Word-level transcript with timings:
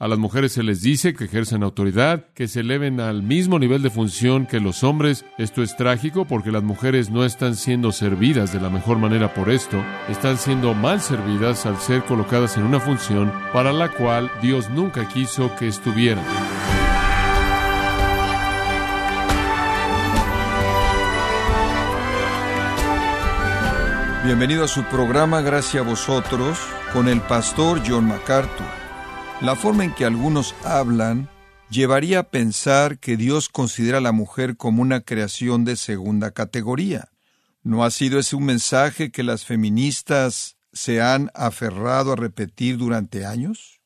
A 0.00 0.06
las 0.06 0.20
mujeres 0.20 0.52
se 0.52 0.62
les 0.62 0.80
dice 0.80 1.12
que 1.12 1.24
ejercen 1.24 1.64
autoridad, 1.64 2.26
que 2.32 2.46
se 2.46 2.60
eleven 2.60 3.00
al 3.00 3.24
mismo 3.24 3.58
nivel 3.58 3.82
de 3.82 3.90
función 3.90 4.46
que 4.46 4.60
los 4.60 4.84
hombres. 4.84 5.24
Esto 5.38 5.60
es 5.60 5.76
trágico 5.76 6.24
porque 6.24 6.52
las 6.52 6.62
mujeres 6.62 7.10
no 7.10 7.24
están 7.24 7.56
siendo 7.56 7.90
servidas 7.90 8.52
de 8.52 8.60
la 8.60 8.70
mejor 8.70 8.98
manera 8.98 9.34
por 9.34 9.50
esto, 9.50 9.84
están 10.08 10.38
siendo 10.38 10.72
mal 10.72 11.00
servidas 11.00 11.66
al 11.66 11.80
ser 11.80 12.04
colocadas 12.04 12.56
en 12.56 12.62
una 12.62 12.78
función 12.78 13.32
para 13.52 13.72
la 13.72 13.88
cual 13.88 14.30
Dios 14.40 14.70
nunca 14.70 15.08
quiso 15.08 15.50
que 15.56 15.66
estuvieran. 15.66 16.24
Bienvenido 24.24 24.62
a 24.62 24.68
su 24.68 24.84
programa 24.84 25.40
Gracias 25.40 25.84
a 25.84 25.88
vosotros 25.88 26.56
con 26.92 27.08
el 27.08 27.20
pastor 27.20 27.82
John 27.84 28.06
MacArthur. 28.06 28.77
La 29.40 29.54
forma 29.54 29.84
en 29.84 29.94
que 29.94 30.04
algunos 30.04 30.52
hablan 30.64 31.28
llevaría 31.70 32.18
a 32.18 32.22
pensar 32.24 32.98
que 32.98 33.16
Dios 33.16 33.48
considera 33.48 33.98
a 33.98 34.00
la 34.00 34.10
mujer 34.10 34.56
como 34.56 34.82
una 34.82 35.02
creación 35.02 35.64
de 35.64 35.76
segunda 35.76 36.32
categoría. 36.32 37.10
¿No 37.62 37.84
ha 37.84 37.92
sido 37.92 38.18
ese 38.18 38.34
un 38.34 38.46
mensaje 38.46 39.12
que 39.12 39.22
las 39.22 39.44
feministas 39.44 40.56
se 40.72 41.00
han 41.00 41.30
aferrado 41.34 42.12
a 42.12 42.16
repetir 42.16 42.78
durante 42.78 43.26
años? 43.26 43.80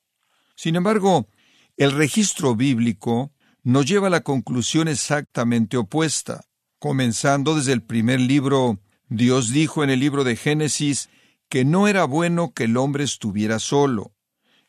Sin 0.57 0.74
embargo, 0.74 1.29
el 1.77 1.93
registro 1.93 2.57
bíblico 2.57 3.30
nos 3.62 3.84
lleva 3.84 4.07
a 4.07 4.10
la 4.10 4.23
conclusión 4.23 4.88
exactamente 4.88 5.77
opuesta. 5.77 6.46
Comenzando 6.79 7.57
desde 7.57 7.74
el 7.74 7.82
primer 7.82 8.21
libro, 8.21 8.79
Dios 9.10 9.51
dijo 9.51 9.84
en 9.84 9.91
el 9.91 10.01
libro 10.01 10.24
de 10.24 10.34
Génesis 10.34 11.10
que 11.51 11.66
no 11.66 11.88
era 11.88 12.05
bueno 12.05 12.55
que 12.55 12.65
el 12.65 12.79
hombre 12.79 13.05
estuviera 13.05 13.59
solo. 13.59 14.12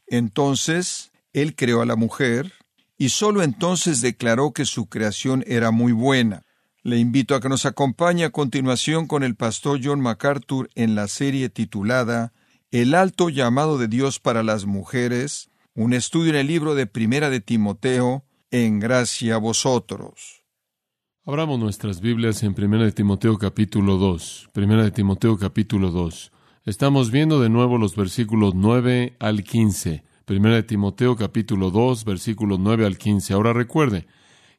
Entonces, 0.07 1.11
Él 1.33 1.55
creó 1.55 1.81
a 1.81 1.85
la 1.85 1.95
mujer, 1.95 2.53
y 2.97 3.09
sólo 3.09 3.43
entonces 3.43 4.01
declaró 4.01 4.51
que 4.51 4.65
su 4.65 4.87
creación 4.87 5.43
era 5.47 5.71
muy 5.71 5.91
buena. 5.91 6.43
Le 6.83 6.99
invito 6.99 7.35
a 7.35 7.39
que 7.39 7.49
nos 7.49 7.65
acompañe 7.65 8.25
a 8.25 8.29
continuación 8.29 9.07
con 9.07 9.23
el 9.23 9.35
pastor 9.35 9.79
John 9.81 10.01
MacArthur 10.01 10.69
en 10.75 10.95
la 10.95 11.07
serie 11.07 11.49
titulada 11.49 12.33
El 12.71 12.93
alto 12.93 13.29
llamado 13.29 13.77
de 13.77 13.87
Dios 13.87 14.19
para 14.19 14.43
las 14.43 14.65
mujeres, 14.65 15.49
un 15.75 15.93
estudio 15.93 16.31
en 16.31 16.39
el 16.39 16.47
libro 16.47 16.75
de 16.75 16.85
Primera 16.85 17.29
de 17.29 17.39
Timoteo, 17.39 18.25
en 18.51 18.79
gracia 18.79 19.35
a 19.35 19.37
vosotros. 19.37 20.43
Abramos 21.25 21.57
nuestras 21.57 22.01
Biblias 22.01 22.43
en 22.43 22.53
Primera 22.53 22.83
de 22.83 22.91
Timoteo 22.91 23.37
capítulo 23.37 23.95
2. 23.95 24.49
Primera 24.51 24.83
de 24.83 24.91
Timoteo 24.91 25.37
capítulo 25.37 25.89
2. 25.89 26.32
Estamos 26.65 27.11
viendo 27.11 27.41
de 27.41 27.49
nuevo 27.49 27.77
los 27.77 27.93
versículos 27.93 28.55
9 28.55 29.17
al 29.19 29.43
15. 29.43 30.01
Primera 30.23 30.55
de 30.55 30.63
Timoteo 30.63 31.17
capítulo 31.17 31.71
2, 31.71 32.05
versículos 32.05 32.57
9 32.57 32.85
al 32.85 32.97
15. 32.97 33.33
Ahora 33.33 33.51
recuerde 33.51 34.07